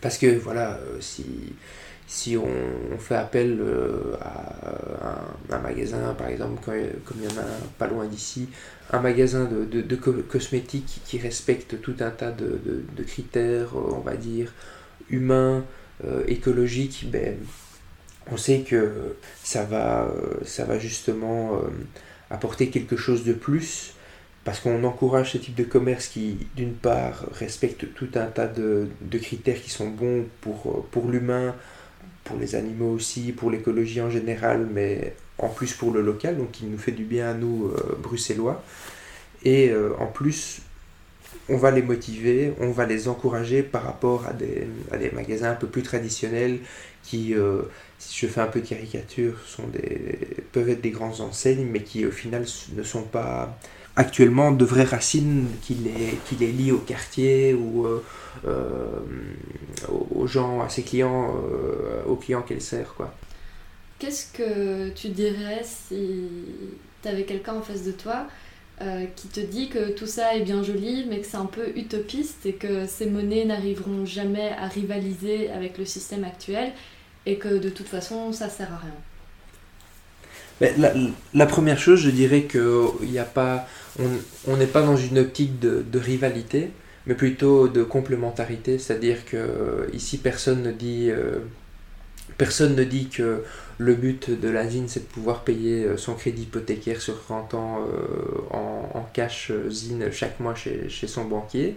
Parce 0.00 0.18
que, 0.18 0.36
voilà, 0.38 0.74
euh, 0.74 1.00
si 1.00 1.24
si 2.06 2.36
on, 2.36 2.98
fait 2.98 3.16
appel 3.16 3.58
euh, 3.60 4.14
à 4.20 5.20
un, 5.50 5.58
magasin, 5.58 6.14
par 6.16 6.28
exemple, 6.28 6.62
comme 6.62 7.16
il 7.18 7.24
y 7.24 7.28
en 7.28 7.40
a 7.40 7.46
pas 7.78 7.86
loin 7.86 8.06
d'ici, 8.06 8.48
un 8.92 9.00
magasin 9.00 9.46
de, 9.46 9.96
cosmétiques 9.96 11.00
qui 11.04 11.18
respecte 11.18 11.80
tout 11.80 11.96
un 12.00 12.10
tas 12.10 12.30
de, 12.30 13.02
critères, 13.04 13.76
euh, 13.76 13.94
on 13.94 14.00
va 14.00 14.16
dire, 14.16 14.52
humains, 15.10 15.64
euh, 16.04 16.22
écologiques, 16.28 17.10
ben, 17.10 17.36
on 18.30 18.36
sait 18.36 18.60
que 18.60 19.16
ça 19.42 19.64
va, 19.64 20.10
ça 20.44 20.64
va 20.64 20.78
justement 20.78 21.60
apporter 22.30 22.70
quelque 22.70 22.96
chose 22.96 23.22
de 23.24 23.34
plus 23.34 23.93
parce 24.44 24.60
qu'on 24.60 24.84
encourage 24.84 25.32
ce 25.32 25.38
type 25.38 25.54
de 25.54 25.64
commerce 25.64 26.08
qui, 26.08 26.46
d'une 26.54 26.74
part, 26.74 27.24
respecte 27.32 27.94
tout 27.94 28.10
un 28.14 28.26
tas 28.26 28.46
de, 28.46 28.88
critères 29.12 29.60
qui 29.60 29.70
sont 29.70 29.88
bons 29.88 30.26
pour, 30.42 30.86
pour 30.90 31.08
l'humain, 31.08 31.54
pour 32.24 32.36
les 32.38 32.54
animaux 32.54 32.92
aussi, 32.92 33.32
pour 33.32 33.50
l'écologie 33.50 34.00
en 34.00 34.10
général, 34.10 34.68
mais 34.70 35.14
en 35.38 35.48
plus 35.48 35.72
pour 35.72 35.92
le 35.92 36.02
local, 36.02 36.36
donc 36.36 36.60
il 36.60 36.70
nous 36.70 36.78
fait 36.78 36.92
du 36.92 37.04
bien 37.04 37.30
à 37.30 37.34
nous, 37.34 37.66
euh, 37.68 37.96
bruxellois. 37.98 38.62
Et 39.44 39.70
euh, 39.70 39.90
en 39.98 40.06
plus, 40.06 40.60
on 41.48 41.56
va 41.56 41.70
les 41.70 41.82
motiver, 41.82 42.54
on 42.60 42.70
va 42.70 42.86
les 42.86 43.08
encourager 43.08 43.62
par 43.62 43.82
rapport 43.82 44.26
à 44.26 44.32
des, 44.32 44.66
à 44.90 44.96
des 44.96 45.10
magasins 45.10 45.50
un 45.50 45.54
peu 45.54 45.66
plus 45.66 45.82
traditionnels 45.82 46.58
qui, 47.02 47.34
euh, 47.34 47.62
si 47.98 48.26
je 48.26 48.30
fais 48.30 48.40
un 48.40 48.46
peu 48.46 48.60
de 48.60 48.66
caricature, 48.66 49.38
sont 49.46 49.66
des, 49.68 50.18
peuvent 50.52 50.70
être 50.70 50.80
des 50.80 50.90
grandes 50.90 51.20
enseignes, 51.20 51.66
mais 51.70 51.82
qui 51.82 52.06
au 52.06 52.10
final 52.10 52.46
ne 52.74 52.82
sont 52.82 53.02
pas 53.02 53.58
actuellement 53.96 54.50
de 54.52 54.64
vraies 54.64 54.84
racines 54.84 55.46
qui 55.62 55.74
les, 55.74 56.18
qui 56.26 56.36
les 56.36 56.52
lient 56.52 56.72
au 56.72 56.78
quartier 56.78 57.54
ou 57.54 57.86
euh, 57.86 58.02
euh, 58.46 59.00
aux 60.10 60.26
gens, 60.26 60.60
à 60.62 60.68
ses 60.68 60.82
clients, 60.82 61.34
euh, 61.52 62.02
aux 62.06 62.16
clients 62.16 62.42
qu'elle 62.42 62.60
sert. 62.60 62.94
Quoi. 62.94 63.14
Qu'est-ce 63.98 64.32
que 64.32 64.90
tu 64.90 65.08
dirais 65.08 65.62
si 65.62 66.28
tu 67.02 67.08
avais 67.08 67.24
quelqu'un 67.24 67.54
en 67.54 67.62
face 67.62 67.84
de 67.84 67.92
toi 67.92 68.26
qui 69.14 69.28
te 69.28 69.38
dit 69.38 69.68
que 69.68 69.92
tout 69.92 70.08
ça 70.08 70.34
est 70.34 70.40
bien 70.40 70.64
joli, 70.64 71.06
mais 71.08 71.20
que 71.20 71.26
c'est 71.26 71.36
un 71.36 71.46
peu 71.46 71.68
utopiste 71.76 72.44
et 72.44 72.54
que 72.54 72.86
ces 72.86 73.06
monnaies 73.06 73.44
n'arriveront 73.44 74.04
jamais 74.04 74.50
à 74.58 74.66
rivaliser 74.66 75.48
avec 75.50 75.78
le 75.78 75.84
système 75.84 76.24
actuel 76.24 76.72
et 77.24 77.38
que 77.38 77.56
de 77.56 77.68
toute 77.68 77.86
façon 77.86 78.32
ça 78.32 78.48
sert 78.48 78.72
à 78.72 78.78
rien? 78.78 78.94
La, 80.60 81.46
première 81.46 81.78
chose, 81.78 82.00
je 82.00 82.10
dirais 82.10 82.42
que 82.42 82.88
a 83.18 83.24
pas, 83.24 83.66
on 84.46 84.56
n'est 84.56 84.66
pas 84.66 84.82
dans 84.82 84.96
une 84.96 85.18
optique 85.18 85.58
de, 85.58 85.98
rivalité, 85.98 86.70
mais 87.06 87.14
plutôt 87.14 87.68
de 87.68 87.82
complémentarité. 87.82 88.78
C'est-à-dire 88.78 89.24
que 89.24 89.36
euh, 89.36 89.86
ici, 89.92 90.18
personne 90.18 90.62
ne 90.62 90.72
dit, 90.72 91.10
euh, 91.10 91.38
personne 92.38 92.74
ne 92.74 92.84
dit 92.84 93.08
que 93.08 93.42
le 93.78 93.94
but 93.94 94.30
de 94.30 94.48
la 94.48 94.68
ZIN, 94.68 94.84
c'est 94.86 95.00
de 95.00 95.12
pouvoir 95.12 95.42
payer 95.42 95.84
euh, 95.84 95.96
son 95.96 96.14
crédit 96.14 96.42
hypothécaire 96.42 97.00
sur 97.00 97.20
30 97.20 97.54
ans 97.54 97.80
en, 98.50 98.90
en, 98.94 99.06
cash 99.12 99.52
ZIN 99.68 100.10
chaque 100.12 100.38
mois 100.40 100.54
chez 100.54 101.06
son 101.06 101.24
banquier. 101.24 101.76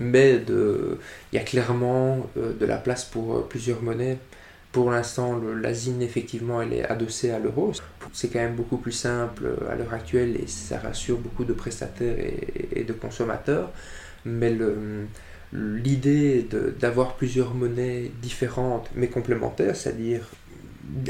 Mais 0.00 0.40
il 0.48 0.96
y 1.32 1.38
a 1.38 1.42
clairement 1.42 2.24
de 2.36 2.66
la 2.66 2.76
place 2.76 3.04
pour 3.04 3.48
plusieurs 3.48 3.82
monnaies. 3.82 4.18
Pour 4.72 4.90
l'instant, 4.90 5.40
la 5.62 5.72
ZIN, 5.72 6.00
effectivement, 6.00 6.60
elle 6.60 6.74
est 6.74 6.84
adossée 6.84 7.30
à 7.30 7.38
l'euro. 7.38 7.72
C'est 8.12 8.28
quand 8.28 8.38
même 8.38 8.54
beaucoup 8.54 8.76
plus 8.76 8.92
simple 8.92 9.46
euh, 9.46 9.72
à 9.72 9.74
l'heure 9.74 9.94
actuelle 9.94 10.36
et 10.36 10.46
ça 10.46 10.78
rassure 10.78 11.18
beaucoup 11.18 11.44
de 11.44 11.54
prestataires 11.54 12.16
et, 12.18 12.84
de 12.84 12.92
consommateurs. 12.92 13.70
Mais 14.26 14.54
l'idée 15.52 16.46
d'avoir 16.78 17.14
plusieurs 17.14 17.54
monnaies 17.54 18.10
différentes 18.20 18.90
mais 18.94 19.08
complémentaires, 19.08 19.74
c'est-à-dire 19.74 20.28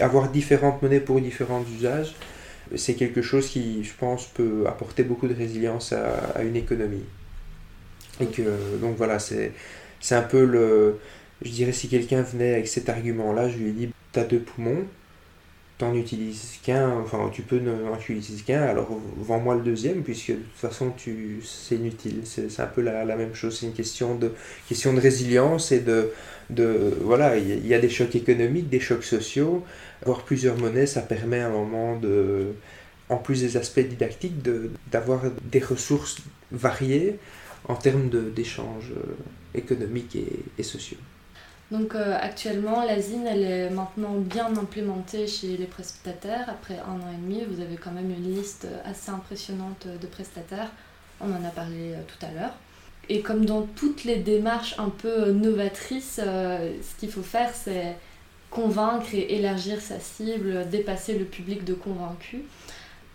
avoir 0.01 0.31
différentes 0.31 0.83
monnaies 0.83 1.01
pour 1.01 1.21
différents 1.21 1.65
usages, 1.77 2.15
c'est 2.77 2.95
quelque 2.95 3.23
chose 3.23 3.49
qui, 3.49 3.83
je 3.83 3.93
pense, 3.99 4.27
peut 4.27 4.65
apporter 4.69 5.03
beaucoup 5.03 5.27
de 5.27 5.35
résilience 5.35 5.93
à, 5.93 6.15
à 6.35 6.43
une 6.43 6.57
économie. 6.57 7.05
Et 8.21 8.27
que, 8.27 8.77
donc 8.81 8.97
voilà, 8.97 9.19
c'est 9.19 9.53
un 10.11 10.23
peu 10.23 10.45
le, 10.45 10.99
je 11.43 11.51
dirais 11.51 11.73
si 11.73 11.89
quelqu'un 11.89 12.23
venait 12.23 12.55
avec 12.55 12.69
cet 12.69 12.89
argument-là, 12.89 13.49
je 13.49 13.59
lui 13.59 13.73
dit 13.73 13.89
T'as 14.13 14.25
deux 14.25 14.41
poumons, 14.41 14.85
t'en 15.79 15.95
utilises 15.95 16.59
qu'un, 16.63 16.91
enfin 16.99 17.31
tu 17.33 17.43
peux 17.43 17.61
n'en 17.61 17.97
utiliser 17.97 18.43
qu'un, 18.43 18.63
alors 18.63 18.89
vends-moi 19.19 19.55
le 19.55 19.63
deuxième, 19.63 20.03
puisque 20.03 20.31
de 20.31 20.37
toute 20.37 20.57
façon 20.57 20.93
tu, 20.97 21.41
c'est 21.45 21.77
inutile. 21.77 22.23
C'est, 22.25 22.61
un 22.61 22.67
peu 22.67 22.83
la, 22.83 23.05
même 23.17 23.35
chose, 23.35 23.59
c'est 23.59 23.67
une 23.67 23.73
question 23.73 24.17
de, 24.17 24.33
question 24.69 24.93
de 24.93 25.01
résilience 25.01 25.73
et 25.73 25.81
de. 25.81 26.11
de 26.51 26.97
voilà, 27.03 27.37
il 27.37 27.67
y, 27.67 27.75
a 27.75 27.79
des 27.79 27.89
chocs 27.89 28.17
économiques, 28.17 28.69
des 28.69 28.81
chocs 28.81 29.05
sociaux. 29.05 29.65
Avoir 30.03 30.23
plusieurs 30.23 30.57
monnaies, 30.57 30.87
ça 30.87 31.03
permet 31.03 31.41
à 31.41 31.47
un 31.47 31.51
moment 31.51 31.97
de. 31.97 32.55
En 33.11 33.17
plus 33.17 33.41
des 33.41 33.57
aspects 33.57 33.81
didactiques, 33.81 34.43
d'avoir 34.93 35.23
des 35.51 35.61
ressources 35.61 36.19
variées 36.53 37.19
en 37.67 37.75
termes 37.75 38.11
d'échanges 38.11 38.93
euh, 38.95 39.15
économiques 39.55 40.19
et 40.59 40.63
sociaux. 40.63 40.99
Donc 41.71 41.95
euh, 41.95 42.17
actuellement, 42.19 42.83
la 42.83 42.99
ZIN, 43.01 43.27
elle 43.27 43.43
est 43.43 43.71
maintenant 43.71 44.15
bien 44.15 44.47
implémentée 44.57 45.27
chez 45.27 45.57
les 45.57 45.67
prestataires. 45.67 46.49
Après 46.49 46.79
un 46.79 46.95
an 46.95 47.13
et 47.13 47.17
demi, 47.17 47.45
vous 47.49 47.61
avez 47.61 47.77
quand 47.77 47.91
même 47.91 48.11
une 48.11 48.35
liste 48.35 48.67
assez 48.85 49.11
impressionnante 49.11 49.87
de 49.87 50.07
prestataires. 50.07 50.71
On 51.21 51.31
en 51.31 51.45
a 51.45 51.51
parlé 51.51 51.93
euh, 51.93 52.01
tout 52.07 52.25
à 52.25 52.31
l'heure. 52.33 52.55
Et 53.11 53.21
comme 53.21 53.45
dans 53.45 53.63
toutes 53.63 54.05
les 54.05 54.17
démarches 54.17 54.79
un 54.79 54.89
peu 54.89 55.31
novatrices, 55.31 56.21
euh, 56.23 56.73
ce 56.83 56.99
qu'il 56.99 57.11
faut 57.11 57.23
faire, 57.23 57.51
c'est 57.55 57.97
convaincre 58.51 59.15
et 59.15 59.35
élargir 59.35 59.81
sa 59.81 60.01
cible, 60.01 60.69
dépasser 60.71 61.19
le 61.19 61.27
public 61.27 61.65
de 61.65 61.75
convaincus. 61.75 62.41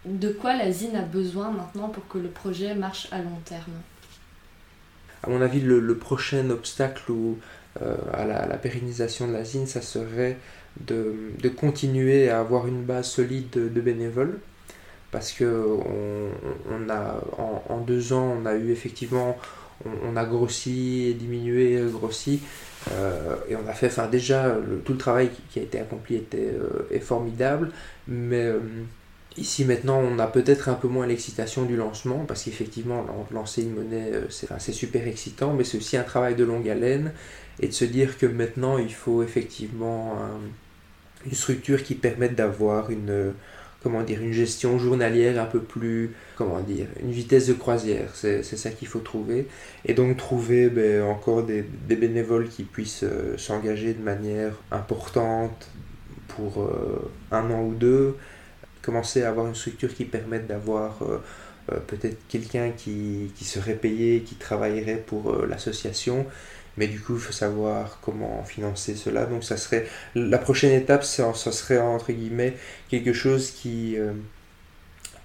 De 0.06 0.30
quoi 0.30 0.56
la 0.56 0.72
ZIN 0.72 0.96
a 0.96 1.02
besoin 1.02 1.50
maintenant 1.50 1.90
pour 1.90 2.08
que 2.08 2.20
le 2.20 2.30
projet 2.30 2.76
marche 2.76 3.08
à 3.12 3.18
long 3.18 3.40
terme? 3.46 3.74
À 5.24 5.30
mon 5.30 5.42
avis, 5.42 5.62
le, 5.62 5.80
le 5.80 5.98
prochain 5.98 6.50
obstacle 6.50 7.12
ou 7.12 7.40
à 7.80 8.26
la, 8.26 8.58
pérennisation 8.58 9.28
de 9.28 9.34
la 9.34 9.44
ZIN, 9.44 9.66
ça 9.66 9.82
serait 9.82 10.38
de, 10.80 11.50
continuer 11.50 12.30
à 12.30 12.40
avoir 12.40 12.68
une 12.68 12.84
base 12.84 13.08
solide 13.08 13.50
de, 13.52 13.82
bénévoles. 13.82 14.40
Parce 15.12 15.32
que 15.32 15.46
on, 15.46 16.90
a, 16.90 17.22
en, 17.70 17.80
deux 17.82 18.14
ans, 18.14 18.38
on 18.42 18.46
a 18.46 18.56
eu 18.56 18.72
effectivement, 18.72 19.38
on, 19.86 20.16
a 20.16 20.26
grossi, 20.26 21.16
diminué, 21.20 21.80
grossi. 21.92 22.42
Euh, 22.92 23.36
et 23.48 23.56
on 23.56 23.68
a 23.68 23.74
fait, 23.74 23.88
enfin 23.88 24.08
déjà, 24.08 24.58
tout 24.86 24.94
le 24.94 24.98
travail 24.98 25.30
qui, 25.50 25.60
a 25.60 25.62
été 25.62 25.80
accompli 25.80 26.16
était, 26.16 26.54
euh, 26.54 26.88
est 26.92 27.00
formidable. 27.00 27.72
Mais 28.08 28.52
Ici 29.38 29.66
maintenant, 29.66 30.00
on 30.00 30.20
a 30.20 30.28
peut-être 30.28 30.70
un 30.70 30.76
peu 30.76 30.88
moins 30.88 31.08
l'excitation 31.08 31.64
du 31.64 31.76
lancement, 31.76 32.26
parce 32.28 32.44
qu'effectivement, 32.44 33.06
lancer 33.32 33.64
une 33.64 33.74
monnaie, 33.74 34.12
c'est 34.30 34.72
super 34.72 35.08
excitant, 35.08 35.54
mais 35.54 35.64
c'est 35.64 35.78
aussi 35.78 35.98
un 35.98 36.04
travail 36.04 36.36
de 36.36 36.44
longue 36.44 36.70
haleine 36.70 37.14
et 37.60 37.68
de 37.68 37.74
se 37.74 37.86
dire 37.86 38.18
que 38.18 38.26
maintenant 38.26 38.78
il 38.78 38.94
faut 38.94 39.24
effectivement 39.24 40.18
une 41.26 41.34
structure 41.34 41.84
qui 41.84 41.96
permette 41.96 42.36
d'avoir 42.36 42.92
une 42.92 43.34
comment 43.84 44.02
dire, 44.02 44.22
une 44.22 44.32
gestion 44.32 44.80
journalière 44.80 45.42
un 45.42 45.46
peu 45.46 45.60
plus, 45.60 46.12
comment 46.38 46.62
dire, 46.62 46.88
une 47.02 47.12
vitesse 47.12 47.48
de 47.48 47.54
croisière. 47.54 48.16
C'est 48.16 48.42
ça 48.44 48.70
qu'il 48.70 48.88
faut 48.88 49.00
trouver. 49.00 49.46
Et 49.86 49.94
donc 49.94 50.16
trouver 50.18 50.70
ben, 50.70 51.04
encore 51.04 51.44
des, 51.44 51.64
bénévoles 51.90 52.48
qui 52.48 52.64
puissent 52.64 53.04
euh, 53.04 53.38
s'engager 53.38 53.94
de 53.94 54.02
manière 54.02 54.54
importante 54.72 55.68
pour 56.30 56.64
euh, 56.64 57.12
un 57.32 57.52
an 57.52 57.64
ou 57.64 57.74
deux, 57.74 58.16
commencer 58.84 59.24
à 59.24 59.30
avoir 59.30 59.48
une 59.48 59.56
structure 59.56 59.94
qui 59.94 60.06
permette 60.06 60.46
d'avoir 60.46 61.00
euh, 61.02 61.18
peut-être 61.88 62.18
quelqu'un 62.28 62.72
qui, 62.72 63.32
qui, 63.36 63.46
serait 63.46 63.76
payé, 63.76 64.22
qui 64.22 64.36
travaillerait 64.36 64.98
pour 64.98 65.34
l'association 65.48 66.28
mais 66.78 66.88
du 66.88 67.00
coup 67.00 67.16
il 67.16 67.20
faut 67.20 67.34
savoir 67.34 68.00
comment 68.02 68.44
financer 68.44 68.96
cela 68.96 69.26
donc 69.26 69.44
ça 69.44 69.58
serait 69.58 69.88
la 70.16 70.38
prochaine 70.38 70.72
étape 70.72 71.04
ça, 71.04 71.34
serait 71.34 71.78
entre 71.80 72.12
guillemets 72.12 72.56
quelque 72.90 73.14
chose 73.14 73.52
qui 73.52 73.98
euh, 73.98 74.14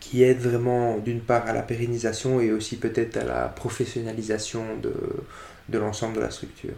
qui 0.01 0.23
aide 0.23 0.39
vraiment 0.39 0.99
d'une 0.99 1.21
part 1.21 1.47
à 1.47 1.53
la 1.53 1.63
pérennisation 1.63 2.41
et 2.41 2.53
aussi 2.53 2.77
peut-être 2.77 3.17
à 3.17 3.25
la 3.25 3.49
professionnalisation 3.49 4.77
de, 4.83 4.95
de 5.69 5.79
l'ensemble 5.79 6.17
de 6.17 6.21
la 6.21 6.31
structure. 6.31 6.75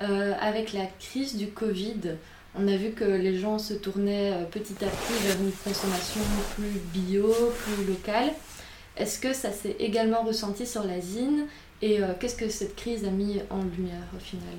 Euh, 0.00 0.32
avec 0.40 0.72
la 0.72 0.86
crise 0.98 1.36
du 1.36 1.48
Covid, 1.48 2.16
on 2.54 2.66
a 2.66 2.76
vu 2.76 2.90
que 2.90 3.04
les 3.04 3.38
gens 3.38 3.58
se 3.58 3.74
tournaient 3.74 4.32
euh, 4.32 4.44
petit 4.44 4.74
à 4.84 4.88
petit 4.88 5.26
vers 5.26 5.36
une 5.40 5.52
consommation 5.52 6.20
plus 6.56 6.80
bio, 6.92 7.32
plus 7.64 7.84
locale. 7.84 8.32
Est-ce 8.96 9.18
que 9.18 9.32
ça 9.32 9.52
s'est 9.52 9.76
également 9.78 10.22
ressenti 10.22 10.66
sur 10.66 10.84
la 10.84 11.00
zine 11.00 11.46
et 11.82 12.02
euh, 12.02 12.12
qu'est-ce 12.18 12.36
que 12.36 12.48
cette 12.48 12.76
crise 12.76 13.04
a 13.04 13.10
mis 13.10 13.40
en 13.50 13.62
lumière 13.62 14.06
au 14.14 14.18
final? 14.18 14.56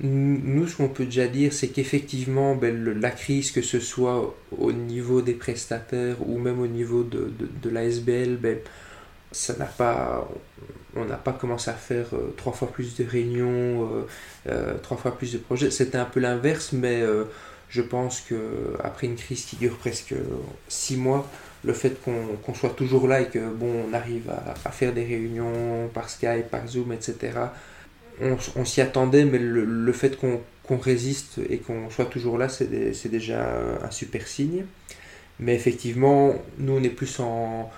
Nous, 0.00 0.66
ce 0.66 0.76
qu'on 0.76 0.88
peut 0.88 1.04
déjà 1.04 1.28
dire, 1.28 1.52
c'est 1.52 1.68
qu'effectivement, 1.68 2.56
ben, 2.56 3.00
la 3.00 3.10
crise, 3.10 3.52
que 3.52 3.62
ce 3.62 3.78
soit 3.78 4.34
au 4.50 4.72
niveau 4.72 5.22
des 5.22 5.34
prestataires 5.34 6.16
ou 6.28 6.38
même 6.38 6.58
au 6.58 6.66
niveau 6.66 7.04
de, 7.04 7.32
de, 7.38 7.48
de 7.62 7.70
l'ASBL, 7.70 8.36
ben, 8.36 8.58
ça 9.30 9.56
n'a 9.56 9.66
pas, 9.66 10.28
on 10.96 11.04
n'a 11.04 11.16
pas 11.16 11.32
commencé 11.32 11.70
à 11.70 11.74
faire 11.74 12.06
euh, 12.12 12.34
trois 12.36 12.52
fois 12.52 12.70
plus 12.70 12.96
de 12.96 13.04
réunions, 13.04 14.06
euh, 14.48 14.74
trois 14.82 14.96
fois 14.96 15.16
plus 15.16 15.32
de 15.32 15.38
projets. 15.38 15.70
C'était 15.70 15.98
un 15.98 16.04
peu 16.04 16.20
l'inverse, 16.20 16.72
mais 16.72 17.02
je 17.68 17.82
pense 17.82 18.22
qu'après 18.28 19.06
une 19.06 19.16
crise 19.16 19.44
qui 19.44 19.56
dure 19.56 19.76
presque 19.76 20.14
six 20.68 20.96
mois, 20.96 21.28
le 21.64 21.72
fait 21.72 21.96
qu'on 22.02 22.54
soit 22.54 22.70
toujours 22.70 23.06
là 23.06 23.20
et 23.20 23.26
que 23.26 23.38
bon 23.50 23.86
on 23.88 23.94
arrive 23.94 24.30
à, 24.64 24.70
faire 24.70 24.92
des 24.92 25.04
réunions 25.04 25.88
par 25.94 26.10
Skype, 26.10 26.48
par 26.50 26.66
Zoom, 26.66 26.92
etc. 26.92 27.32
On, 28.20 28.64
s'y 28.64 28.80
attendait, 28.80 29.24
mais 29.24 29.38
le, 29.38 29.92
fait 29.92 30.18
qu'on 30.18 30.76
résiste 30.76 31.40
et 31.48 31.58
qu'on 31.58 31.88
soit 31.90 32.04
toujours 32.04 32.36
là, 32.36 32.48
c'est 32.48 33.08
déjà 33.08 33.48
un 33.82 33.90
super 33.90 34.26
signe. 34.26 34.64
Mais 35.40 35.54
effectivement, 35.54 36.34
nous 36.58 36.74
on 36.74 36.82
est 36.82 36.90
plus 36.90 37.18
en, 37.20 37.70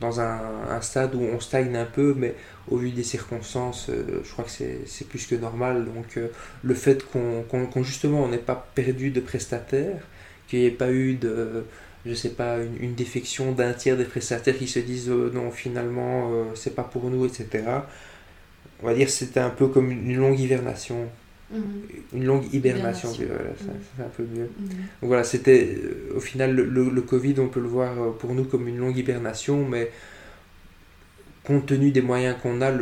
dans 0.00 0.20
un, 0.20 0.80
stade 0.80 1.14
où 1.14 1.20
on 1.20 1.40
stagne 1.40 1.76
un 1.76 1.84
peu, 1.84 2.14
mais 2.16 2.34
au 2.70 2.76
vu 2.76 2.90
des 2.90 3.02
circonstances, 3.02 3.88
euh, 3.88 4.20
je 4.24 4.32
crois 4.32 4.44
que 4.44 4.50
c'est 4.50 5.08
plus 5.08 5.26
que 5.26 5.34
normal. 5.34 5.86
Donc 5.86 6.16
euh, 6.16 6.28
le 6.62 6.74
fait 6.74 7.04
qu'on 7.04 7.82
justement 7.82 8.22
on 8.22 8.28
n'ait 8.28 8.38
pas 8.38 8.68
perdu 8.74 9.10
de 9.10 9.20
prestataires, 9.20 10.02
qu'il 10.48 10.60
n'y 10.60 10.66
ait 10.66 10.70
pas 10.70 10.92
eu 10.92 11.14
de 11.14 11.64
je 12.04 12.14
sais 12.14 12.30
pas, 12.30 12.58
une, 12.80 12.94
défection 12.94 13.52
d'un 13.52 13.72
tiers 13.72 13.96
des 13.96 14.04
prestataires 14.04 14.58
qui 14.58 14.66
se 14.66 14.80
disent 14.80 15.10
euh, 15.10 15.30
non, 15.32 15.50
finalement, 15.50 16.30
euh, 16.32 16.44
c'est 16.54 16.74
pas 16.74 16.82
pour 16.82 17.08
nous, 17.10 17.24
etc. 17.24 17.64
On 18.82 18.86
va 18.86 18.94
dire 18.94 19.08
c'était 19.08 19.40
un 19.40 19.50
peu 19.50 19.68
comme 19.68 19.90
une 19.90 20.16
longue 20.16 20.38
hibernation. 20.38 21.08
Mhm. 21.52 21.62
Une 22.14 22.24
longue 22.24 22.44
hibernation, 22.52 23.10
mhm. 23.10 23.16
c'est 23.18 24.02
un 24.02 24.08
peu 24.16 24.24
mieux. 24.24 24.50
Mhm. 24.58 24.68
Donc 24.68 25.08
voilà, 25.08 25.22
c'était 25.22 25.78
au 26.14 26.20
final 26.20 26.54
le, 26.54 26.64
le, 26.64 27.02
Covid, 27.02 27.34
on 27.38 27.48
peut 27.48 27.60
le 27.60 27.68
voir 27.68 28.14
pour 28.14 28.34
nous 28.34 28.44
comme 28.44 28.66
une 28.66 28.78
longue 28.78 28.96
hibernation, 28.96 29.64
mais 29.68 29.92
compte 31.44 31.66
tenu 31.66 31.90
des 31.90 32.02
moyens 32.02 32.36
qu'on 32.42 32.60
a, 32.62 32.72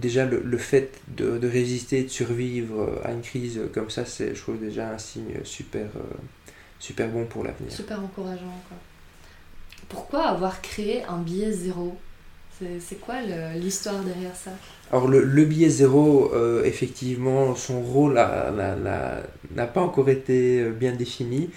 déjà 0.00 0.26
le, 0.26 0.42
le 0.44 0.58
fait 0.58 1.00
de, 1.16 1.38
de, 1.38 1.48
résister, 1.48 2.02
de 2.02 2.08
survivre 2.08 3.00
à 3.04 3.12
une 3.12 3.22
crise 3.22 3.60
comme 3.72 3.90
ça, 3.90 4.04
c'est 4.04 4.34
je 4.34 4.40
trouve 4.40 4.58
déjà 4.58 4.90
un 4.90 4.98
signe 4.98 5.40
super 5.44 5.86
super 6.78 7.08
bon 7.08 7.24
pour 7.24 7.44
l'avenir. 7.44 7.72
Super 7.72 8.00
encourageant. 8.00 8.60
Quoi. 8.68 8.76
Pourquoi 9.88 10.26
avoir 10.26 10.60
créé 10.60 11.02
un 11.04 11.18
billet 11.18 11.52
zéro? 11.52 11.96
C'est 12.78 13.00
quoi 13.00 13.16
l'histoire 13.56 14.00
derrière 14.02 14.34
ça? 14.36 14.52
Alors 14.92 15.08
le, 15.08 15.24
le 15.24 15.44
billet 15.44 15.68
zéro, 15.68 16.32
euh, 16.34 16.62
effectivement, 16.64 17.54
son 17.56 17.80
rôle 17.80 18.14
n'a 18.14 19.66
pas 19.66 19.80
encore 19.80 20.08
été 20.08 20.60
euh, 20.60 20.70
bien 20.70 20.92
défini. 20.92 21.50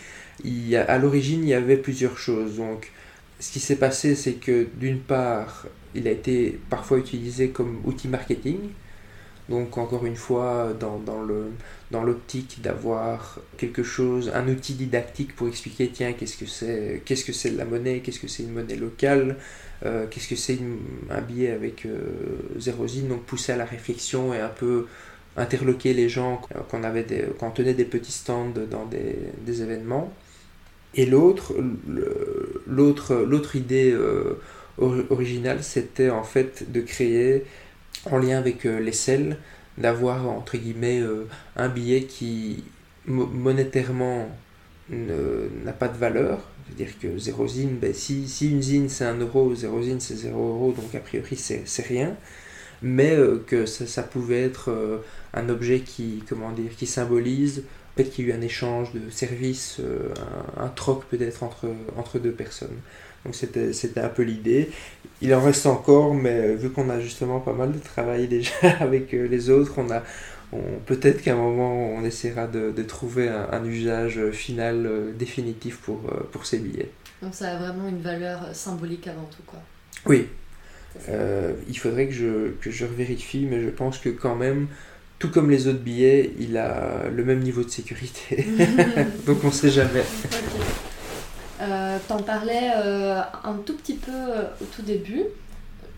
Il 0.43 0.75
à 0.75 0.97
l'origine, 0.97 1.43
il 1.43 1.49
y 1.49 1.53
avait 1.53 1.77
plusieurs 1.77 2.17
choses. 2.17 2.57
Donc, 2.57 2.91
ce 3.39 3.51
qui 3.51 3.59
s'est 3.59 3.75
passé, 3.75 4.15
c'est 4.15 4.33
que 4.33 4.67
d'une 4.75 4.99
part, 4.99 5.67
il 5.95 6.07
a 6.07 6.11
été 6.11 6.59
parfois 6.69 6.97
utilisé 6.97 7.49
comme 7.49 7.81
outil 7.85 8.07
marketing. 8.07 8.57
Donc 9.49 9.77
encore 9.77 10.05
une 10.05 10.17
fois, 10.17 10.73
dans, 10.77 10.99
dans 10.99 11.21
le, 11.21 11.45
dans 11.89 12.03
l'optique 12.03 12.59
d'avoir 12.61 13.39
quelque 13.57 13.81
chose, 13.81 14.29
un 14.33 14.47
outil 14.49 14.73
didactique 14.73 15.35
pour 15.35 15.47
expliquer, 15.47 15.89
tiens, 15.89 16.13
qu'est-ce 16.13 16.35
que 16.35 16.45
c'est, 16.45 17.01
qu'est-ce 17.05 17.23
que 17.23 17.31
c'est 17.31 17.51
de 17.51 17.57
la 17.57 17.63
monnaie, 17.63 18.01
qu'est-ce 18.01 18.19
que 18.19 18.27
c'est 18.27 18.43
une 18.43 18.51
monnaie 18.51 18.75
locale, 18.75 19.37
euh, 19.85 20.05
qu'est-ce 20.09 20.27
que 20.27 20.35
c'est 20.35 20.59
un 21.09 21.21
billet 21.21 21.51
avec 21.51 21.85
euh, 21.85 21.99
zérosine, 22.57 23.07
donc 23.07 23.23
pousser 23.23 23.53
à 23.53 23.57
la 23.57 23.63
réflexion 23.65 24.33
et 24.33 24.39
un 24.39 24.49
peu 24.49 24.87
interloquer 25.37 25.93
les 25.93 26.09
gens 26.09 26.41
quand 26.69 26.79
on, 26.79 26.83
avait 26.83 27.05
quand 27.39 27.47
on 27.47 27.51
tenait 27.51 27.75
des 27.75 27.85
petits 27.85 28.11
stands 28.11 28.53
dans 28.69 28.85
des, 28.85 29.15
des 29.45 29.61
événements. 29.61 30.11
Et 30.95 31.05
l'autre, 31.05 31.53
l'autre, 32.65 33.15
l'autre 33.15 33.55
idée 33.55 33.91
euh, 33.91 34.39
originale, 34.77 35.63
c'était 35.63 36.09
en 36.09 36.23
fait 36.23 36.71
de 36.71 36.81
créer, 36.81 37.45
en 38.05 38.17
lien 38.17 38.37
avec 38.37 38.63
les 38.63 38.91
selles, 38.91 39.37
d'avoir 39.77 40.27
entre 40.27 40.57
guillemets 40.57 40.99
euh, 40.99 41.27
un 41.55 41.69
billet 41.69 42.03
qui 42.03 42.63
monétairement 43.05 44.27
n'a 44.89 45.71
pas 45.71 45.87
de 45.87 45.97
valeur, 45.97 46.39
c'est-à-dire 46.65 46.99
que 46.99 47.17
zéro 47.17 47.47
zine, 47.47 47.77
ben, 47.77 47.93
si, 47.93 48.27
si, 48.27 48.49
une 48.51 48.61
zine 48.61 48.89
c'est 48.89 49.05
un 49.05 49.17
euro, 49.17 49.55
zéro 49.55 49.81
zine 49.81 49.99
c'est 49.99 50.15
0 50.15 50.37
euro, 50.37 50.73
donc 50.73 50.93
a 50.93 50.99
priori 50.99 51.35
c'est 51.37 51.87
rien, 51.87 52.15
mais 52.81 53.15
euh, 53.15 53.43
que 53.45 53.65
ça, 53.65 54.03
pouvait 54.03 54.41
être 54.43 54.71
euh, 54.71 54.97
un 55.33 55.47
objet 55.49 55.79
qui, 55.81 56.23
comment 56.27 56.51
dire, 56.51 56.71
qui 56.75 56.85
symbolise 56.85 57.63
peut-être 57.95 58.11
qu'il 58.11 58.27
y 58.27 58.31
a 58.31 58.35
eu 58.35 58.37
un 58.37 58.41
échange 58.41 58.93
de 58.93 59.09
services, 59.09 59.81
un, 60.57 60.65
un, 60.65 60.69
troc 60.69 61.05
peut-être 61.09 61.43
entre, 61.43 61.67
entre 61.97 62.19
deux 62.19 62.31
personnes. 62.31 62.77
Donc 63.27 63.35
c'était 63.35 63.99
un 63.99 64.07
peu 64.07 64.23
l'idée. 64.23 64.69
Il 65.21 65.33
en 65.35 65.41
reste 65.41 65.65
encore, 65.65 66.13
mais 66.13 66.55
vu 66.55 66.69
qu'on 66.69 66.89
a 66.89 67.01
justement 67.01 67.41
pas 67.41 67.51
mal 67.51 67.73
de 67.73 67.79
travail 67.79 68.27
déjà 68.29 68.53
avec 68.79 69.13
euh, 69.13 69.27
les 69.27 69.49
autres, 69.49 69.73
on 69.77 69.91
a, 69.91 70.01
peut-être 70.85 71.21
qu'à 71.21 71.33
un 71.33 71.37
moment 71.37 71.89
on 71.89 72.05
essaiera 72.05 72.47
de, 72.47 72.71
de 72.71 72.83
trouver 72.83 73.27
un, 73.27 73.65
usage 73.65 74.29
final 74.31 74.85
euh, 74.85 75.11
définitif 75.11 75.77
pour, 75.79 75.99
euh, 76.09 76.23
pour 76.31 76.45
ces 76.45 76.59
billets. 76.59 76.89
Donc 77.21 77.35
ça 77.35 77.49
a 77.49 77.57
vraiment 77.57 77.89
une 77.89 78.01
valeur 78.01 78.55
symbolique 78.55 79.07
avant 79.07 79.27
tout, 79.29 79.43
quoi. 79.45 79.59
Oui. 80.05 80.27
il 81.67 81.77
faudrait 81.77 82.07
que 82.07 82.13
je, 82.13 82.51
que 82.61 82.71
je 82.71 82.85
vérifie, 82.85 83.45
mais 83.49 83.61
je 83.61 83.69
pense 83.69 83.97
que 83.97 84.07
quand 84.07 84.35
même, 84.35 84.67
tout 85.19 85.29
comme 85.29 85.49
les 85.49 85.67
autres 85.67 85.79
billets, 85.79 86.31
il 86.39 86.55
a 86.55 87.09
le 87.13 87.25
même 87.25 87.39
niveau 87.39 87.63
de 87.63 87.69
sécurité. 87.69 88.47
Donc 89.25 89.43
on 89.43 89.47
ne 89.47 89.51
sait 89.51 89.71
jamais. 89.71 90.03
Euh, 91.61 91.97
T'en 92.07 92.21
parlais 92.21 92.71
euh, 92.75 93.21
un 93.43 93.55
tout 93.65 93.75
petit 93.75 93.95
peu 93.95 94.11
euh, 94.11 94.43
au 94.61 94.65
tout 94.65 94.83
début. 94.83 95.23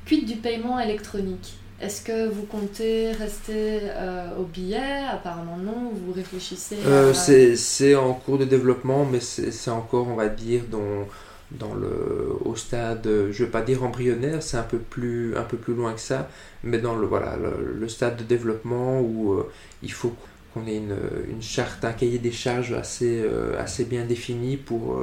Quid 0.06 0.26
du 0.26 0.36
paiement 0.36 0.80
électronique? 0.80 1.56
Est-ce 1.82 2.02
que 2.02 2.28
vous 2.28 2.43
comptez 2.43 3.12
rester 3.12 3.80
euh, 3.84 4.38
au 4.38 4.43
billet? 4.43 5.04
Apparemment 5.12 5.58
non. 5.58 5.91
Vous 5.93 6.12
réfléchissez 6.13 6.78
à... 6.86 7.13
C'est 7.13 7.95
en 7.95 8.13
cours 8.13 8.38
de 8.38 8.45
développement, 8.45 9.06
mais 9.06 9.19
c'est 9.19 9.72
encore, 9.72 10.08
on 10.08 10.15
va 10.15 10.28
dire, 10.28 10.63
dans, 10.69 11.74
le, 11.74 12.34
au 12.43 12.56
stade, 12.56 13.04
je 13.06 13.10
ne 13.28 13.32
vais 13.32 13.52
pas 13.52 13.62
dire 13.62 13.84
embryonnaire, 13.84 14.43
c'est 14.43 14.58
un, 14.58 14.63
peu 14.63 14.78
plus, 14.78 15.38
un 15.38 15.43
peu 15.43 15.58
plus 15.58 15.74
loin 15.74 15.93
que 15.93 16.02
ça, 16.02 16.30
mais 16.63 16.80
dans 16.80 16.95
le, 16.95 17.08
voilà, 17.08 17.38
le, 17.38 17.88
stade 17.88 18.17
de 18.17 18.24
développement 18.24 19.00
où 19.00 19.41
il 19.82 19.91
faut 19.91 20.13
qu'on 20.54 20.67
ait 20.67 20.78
une, 20.78 20.98
une, 21.30 21.41
charte, 21.41 21.86
un 21.86 21.93
cahier 21.93 22.19
des 22.19 22.34
charges 22.34 22.74
assez, 22.74 23.24
assez 23.58 23.86
bien 23.86 24.04
défini 24.04 24.58
pour 24.58 25.02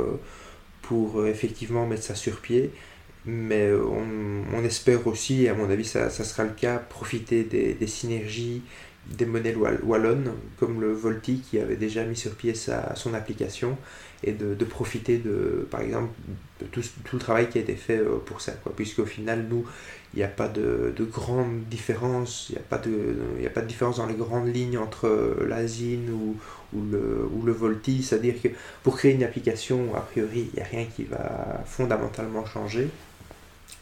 pour 0.86 1.20
euh, 1.20 1.26
effectivement 1.26 1.86
mettre 1.86 2.02
ça 2.02 2.14
sur 2.14 2.40
pied. 2.40 2.70
Mais 3.28 3.72
on, 3.72 4.64
espère 4.64 5.04
aussi, 5.08 5.48
à 5.48 5.54
mon 5.54 5.68
avis 5.68 5.84
ça, 5.84 6.10
sera 6.10 6.44
le 6.44 6.50
cas, 6.50 6.78
profiter 6.78 7.42
des, 7.42 7.86
synergies 7.88 8.62
des 9.08 9.26
monnaies 9.26 9.54
wallonnes, 9.82 10.32
comme 10.58 10.80
le 10.80 10.92
Volti 10.92 11.40
qui 11.40 11.58
avait 11.58 11.74
déjà 11.74 12.04
mis 12.04 12.14
sur 12.14 12.36
pied 12.36 12.54
son 12.54 13.14
application, 13.14 13.76
et 14.24 14.32
de, 14.32 14.64
profiter 14.64 15.18
de, 15.18 15.66
par 15.70 15.80
exemple, 15.80 16.10
de 16.60 16.66
tout, 16.66 16.82
le 17.12 17.18
travail 17.18 17.48
qui 17.48 17.58
a 17.58 17.60
été 17.60 17.74
fait 17.74 17.98
euh, 17.98 18.16
pour 18.24 18.40
ça. 18.40 18.52
Puisqu'au 18.74 19.04
final, 19.04 19.46
nous, 19.48 19.64
il 20.14 20.18
n'y 20.18 20.22
a 20.24 20.28
pas 20.28 20.48
de, 20.48 20.92
de 20.96 21.04
grande 21.04 21.64
différence, 21.70 22.46
il 22.48 22.52
n'y 22.54 22.58
a, 22.58 22.62
pas 22.62 22.78
de, 22.78 23.16
a 23.44 23.50
pas 23.50 23.60
de 23.60 23.66
différence 23.66 23.98
dans 23.98 24.06
les 24.06 24.14
grandes 24.14 24.52
lignes 24.54 24.78
entre 24.78 25.36
l'Asine 25.46 26.10
ou, 26.10 26.36
ou, 26.74 26.82
le, 26.90 27.28
ou 27.32 27.42
le 27.42 27.52
Volti. 27.52 28.02
C'est-à-dire 28.02 28.40
que 28.42 28.48
pour 28.82 28.96
créer 28.96 29.12
une 29.12 29.24
application, 29.24 29.94
a 29.94 30.00
priori, 30.00 30.48
il 30.52 30.56
n'y 30.56 30.62
a 30.62 30.68
rien 30.68 30.86
qui 30.86 31.04
va 31.04 31.62
fondamentalement 31.66 32.46
changer. 32.46 32.88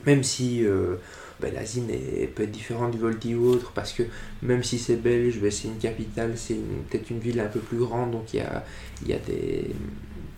Même 0.06 0.22
si 0.22 0.66
euh, 0.66 0.96
ben, 1.40 1.54
l'Asine 1.54 1.86
peut 2.34 2.42
être 2.42 2.50
différente 2.50 2.90
du 2.90 2.98
Volti 2.98 3.34
ou 3.34 3.48
autre, 3.48 3.72
parce 3.72 3.92
que 3.92 4.02
même 4.42 4.62
si 4.62 4.78
c'est 4.78 4.96
belge, 4.96 5.38
ben, 5.40 5.50
c'est 5.50 5.68
une 5.68 5.78
capitale, 5.78 6.32
c'est 6.36 6.58
peut-être 6.90 7.10
une 7.10 7.20
ville 7.20 7.40
un 7.40 7.46
peu 7.48 7.60
plus 7.60 7.78
grande, 7.78 8.10
donc 8.10 8.34
il 8.34 8.38
y 8.38 8.42
a, 8.42 8.64
y 9.06 9.12
a 9.12 9.18
des 9.18 9.70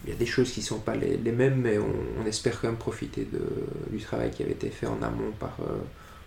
il 0.06 0.12
y 0.12 0.12
a 0.12 0.18
des 0.18 0.26
choses 0.26 0.52
qui 0.52 0.60
ne 0.60 0.64
sont 0.64 0.78
pas 0.78 0.94
les, 0.94 1.16
les 1.16 1.32
mêmes, 1.32 1.60
mais 1.60 1.78
on, 1.78 2.22
on, 2.22 2.26
espère 2.26 2.60
quand 2.60 2.68
même 2.68 2.76
profiter 2.76 3.26
de, 3.30 3.40
du 3.90 4.02
travail 4.02 4.30
qui 4.30 4.42
avait 4.42 4.52
été 4.52 4.68
fait 4.68 4.86
en 4.86 5.02
amont 5.02 5.32
par, 5.38 5.56
euh, 5.60 5.78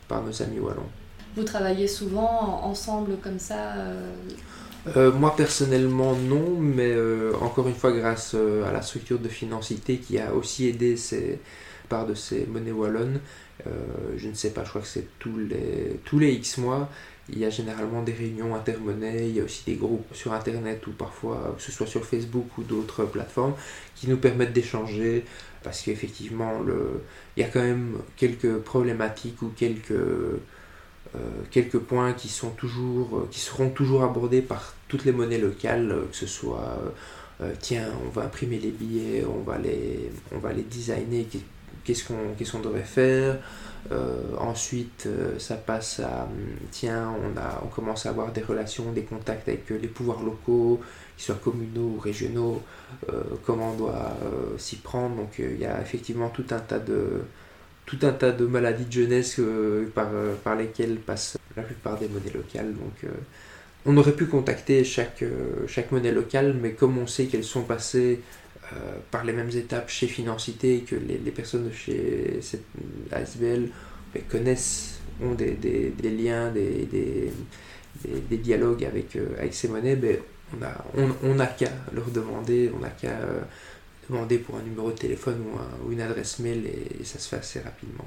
par 0.08 0.22
nos 0.22 0.42
amis 0.42 0.60
wallons. 0.60 0.90
Vous 1.36 1.44
travaillez 1.44 1.88
souvent 1.88 2.62
ensemble 2.64 3.18
comme 3.24 3.40
ça 3.40 3.74
euh... 3.78 4.12
Euh, 4.96 5.12
moi 5.12 5.36
personnellement 5.36 6.16
non, 6.16 6.58
mais 6.58 6.96
encore 7.42 7.68
une 7.68 7.76
fois 7.76 7.92
grâce 7.92 8.34
à 8.34 8.72
la 8.72 8.82
structure 8.82 9.20
de 9.20 9.28
Financité 9.28 9.98
qui 9.98 10.18
a 10.20 10.34
aussi 10.34 10.68
aidé 10.68 10.96
ces, 10.96 11.40
par 11.90 12.08
de 12.08 12.14
ces 12.14 12.46
monnaies 12.46 12.72
wallonnes, 12.72 13.20
je 14.16 14.28
ne 14.30 14.34
sais 14.34 14.52
pas, 14.52 14.64
je 14.64 14.70
crois 14.70 14.82
que 14.82 14.88
c'est 14.88 15.08
tous 15.20 15.38
les, 15.38 16.00
tous 16.06 16.18
les 16.18 16.32
X 16.32 16.58
mois, 16.60 16.90
il 17.32 17.40
y 17.40 17.46
a 17.46 17.50
généralement 17.50 18.02
des 18.04 18.14
réunions 18.14 18.56
intermonnaies, 18.56 19.28
il 19.30 19.36
y 19.38 19.42
a 19.42 19.44
aussi 19.44 19.64
des 19.66 19.76
groupes 19.76 20.14
sur 20.14 20.34
Internet 20.34 20.86
ou 20.88 20.92
parfois, 20.92 21.56
que 21.58 21.62
ce 21.62 21.72
soit 21.72 21.88
sur 21.88 22.06
Facebook 22.06 22.58
ou 22.58 22.64
d'autres 22.64 23.06
plateformes, 23.06 23.54
qui 23.96 24.10
nous 24.10 24.18
permettent 24.18 24.54
d'échanger 24.54 25.26
parce 25.64 25.82
qu'effectivement, 25.82 26.62
le... 26.62 27.02
il 27.36 27.42
y 27.42 27.44
a 27.44 27.50
quand 27.50 27.62
même 27.62 27.98
quelques 28.16 28.58
problématiques 28.60 29.42
ou 29.42 29.52
quelques, 29.56 29.92
euh, 29.92 30.40
quelques 31.52 31.80
points 31.80 32.14
qui, 32.14 32.30
sont 32.30 32.52
toujours, 32.52 33.28
qui 33.32 33.40
seront 33.40 33.70
toujours 33.70 34.04
abordés 34.04 34.42
par 34.42 34.74
toutes 34.88 35.06
les 35.06 35.12
monnaies 35.12 35.38
locales, 35.38 35.94
que 36.12 36.16
ce 36.16 36.28
soit 36.28 36.80
euh, 37.42 37.54
tiens, 37.60 37.88
on 38.06 38.10
va 38.10 38.24
imprimer 38.24 38.60
les 38.60 38.72
billets, 38.72 39.24
on 39.26 39.42
va 39.44 39.58
les, 39.58 40.12
on 40.34 40.40
va 40.40 40.52
les 40.52 40.64
designer, 40.64 41.26
qu'est-ce 41.86 42.04
qu'on 42.04 42.60
devrait 42.60 42.84
faire 42.84 43.36
euh, 43.36 43.38
ensuite, 44.38 45.06
euh, 45.08 45.40
ça 45.40 45.56
passe 45.56 46.00
à, 46.00 46.28
tiens, 46.72 47.14
on, 47.24 47.38
a, 47.38 47.62
on 47.64 47.68
commence 47.68 48.06
à 48.06 48.10
avoir 48.10 48.32
des 48.32 48.42
relations, 48.42 48.92
des 48.92 49.04
contacts 49.04 49.48
avec 49.48 49.70
les 49.70 49.88
pouvoirs 49.88 50.22
locaux, 50.22 50.80
qu'ils 51.18 51.26
soient 51.26 51.40
communaux 51.44 51.94
ou 51.96 52.00
régionaux, 52.00 52.62
euh, 53.10 53.22
comment 53.46 53.72
on 53.72 53.78
doit 53.78 54.18
s'y 54.58 54.78
prendre. 54.78 55.16
Donc 55.16 55.40
il 55.40 55.60
y 55.60 55.66
a 55.66 55.82
effectivement 55.82 56.30
tout 56.30 56.46
un 56.52 56.60
tas 56.60 56.80
de, 56.80 57.22
tout 57.86 58.00
un 58.04 58.12
tas 58.12 58.32
de 58.32 58.46
maladies 58.46 58.86
de 58.86 58.92
jeunesse 58.92 59.40
par, 59.96 60.10
par 60.44 60.56
lesquelles 60.56 60.98
passent 60.98 61.38
la 61.56 61.64
plupart 61.64 61.98
des 61.98 62.08
monnaies 62.08 62.34
locales. 62.34 62.74
Donc 62.74 63.12
on 63.86 63.96
aurait 63.98 64.12
pu 64.12 64.26
contacter 64.26 64.84
chaque, 64.84 65.24
chaque 65.68 65.92
monnaie 65.92 66.12
locale, 66.12 66.56
mais 66.62 66.72
comme 66.72 66.98
on 66.98 67.08
sait 67.08 67.26
qu'elles 67.26 67.44
sont 67.44 67.64
passées 67.64 68.20
euh, 68.20 68.49
par 69.12 69.24
les 69.24 69.34
mêmes 69.34 69.50
étapes 69.50 69.90
chez 69.90 70.08
Financité 70.08 70.82
que 70.82 70.96
les, 70.96 71.32
personnes 71.32 71.70
de 71.70 71.74
chez 71.74 72.40
ASBL 73.12 73.70
connaissent, 74.30 75.00
ont 75.22 75.34
des, 75.34 75.58
liens, 76.04 76.52
des, 76.52 77.32
dialogues 78.38 78.86
avec, 78.86 79.16
euh, 79.16 79.36
avec 79.38 79.54
ces 79.54 79.68
monnaies, 79.68 79.96
ben, 79.96 80.18
on 81.24 81.36
n'a 81.36 81.48
qu'à 81.48 81.70
leur 81.94 82.10
demander, 82.10 82.72
on 82.76 82.80
n'a 82.80 82.90
qu'à 82.90 83.10
euh, 83.10 83.42
demander 84.10 84.40
pour 84.40 84.56
un 84.56 84.64
numéro 84.64 84.92
de 84.92 84.98
téléphone 84.98 85.44
ou, 85.48 85.58
un, 85.58 85.88
ou 85.88 85.92
une 85.92 86.02
adresse 86.02 86.40
mail 86.40 86.66
et, 86.66 87.04
ça 87.04 87.20
se 87.20 87.28
fait 87.30 87.38
assez 87.38 87.60
rapidement. 87.60 88.06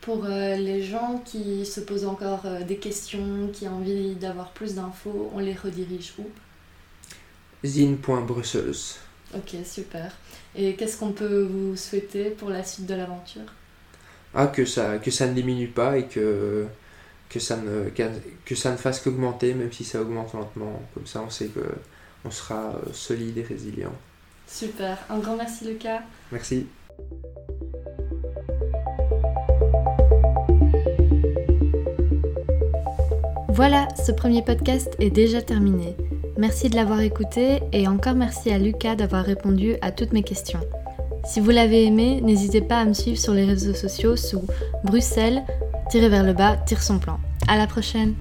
Pour 0.00 0.24
euh, 0.24 0.56
les 0.56 0.82
gens 0.82 1.22
qui 1.24 1.66
se 1.66 1.80
posent 1.80 2.06
encore 2.06 2.46
euh, 2.46 2.62
des 2.64 2.76
questions, 2.76 3.50
qui 3.52 3.68
ont 3.68 3.76
envie 3.76 4.14
d'avoir 4.14 4.50
plus 4.52 4.76
d'infos, 4.76 5.30
on 5.34 5.38
les 5.40 5.54
redirige 5.54 6.14
où? 6.18 6.26
zine.brussels. 7.64 8.96
Ok, 9.34 9.54
super. 9.64 10.12
Et 10.54 10.74
qu'est-ce 10.74 10.96
qu'on 10.98 11.12
peut 11.12 11.42
vous 11.42 11.76
souhaiter 11.76 12.30
pour 12.30 12.50
la 12.50 12.64
suite 12.64 12.86
de 12.86 12.94
l'aventure? 12.94 13.42
Ah, 14.34 14.46
que 14.48 14.64
ça, 14.64 14.98
que 14.98 15.10
ça 15.10 15.26
ne 15.26 15.34
diminue 15.34 15.68
pas 15.68 15.98
et 15.98 16.06
que, 16.06 16.66
que, 17.28 17.38
ça, 17.38 17.56
ne, 17.56 17.90
que 18.44 18.54
ça 18.54 18.72
ne 18.72 18.76
fasse 18.76 19.00
qu'augmenter, 19.00 19.54
même 19.54 19.72
si 19.72 19.84
ça 19.84 20.00
augmente 20.00 20.32
lentement. 20.34 20.82
Comme 20.94 21.06
ça, 21.06 21.22
on 21.22 21.30
sait 21.30 21.48
que 21.48 21.60
on 22.24 22.30
sera 22.30 22.74
euh, 22.74 22.92
solide 22.92 23.38
et 23.38 23.42
résilient. 23.42 23.92
Super. 24.46 24.98
Un 25.08 25.18
grand 25.18 25.36
merci, 25.36 25.64
Lucas. 25.64 26.00
Merci. 26.32 26.66
Voilà, 33.48 33.88
ce 33.96 34.12
premier 34.12 34.42
podcast 34.42 34.94
est 34.98 35.10
déjà 35.10 35.42
terminé. 35.42 35.96
Merci 36.40 36.70
de 36.70 36.76
l'avoir 36.76 37.02
écouté 37.02 37.60
et 37.70 37.86
encore 37.86 38.14
merci 38.14 38.50
à 38.50 38.56
Lucas 38.56 38.94
d'avoir 38.94 39.26
répondu 39.26 39.74
à 39.82 39.92
toutes 39.92 40.14
mes 40.14 40.22
questions. 40.22 40.60
Si 41.22 41.38
vous 41.38 41.50
l'avez 41.50 41.84
aimé, 41.84 42.22
n'hésitez 42.22 42.62
pas 42.62 42.78
à 42.78 42.86
me 42.86 42.94
suivre 42.94 43.18
sur 43.18 43.34
les 43.34 43.44
réseaux 43.44 43.74
sociaux 43.74 44.16
sous 44.16 44.40
Bruxelles, 44.82 45.42
tirer 45.90 46.08
vers 46.08 46.24
le 46.24 46.32
bas, 46.32 46.56
tire 46.56 46.82
son 46.82 46.98
plan. 46.98 47.20
À 47.46 47.58
la 47.58 47.66
prochaine! 47.66 48.14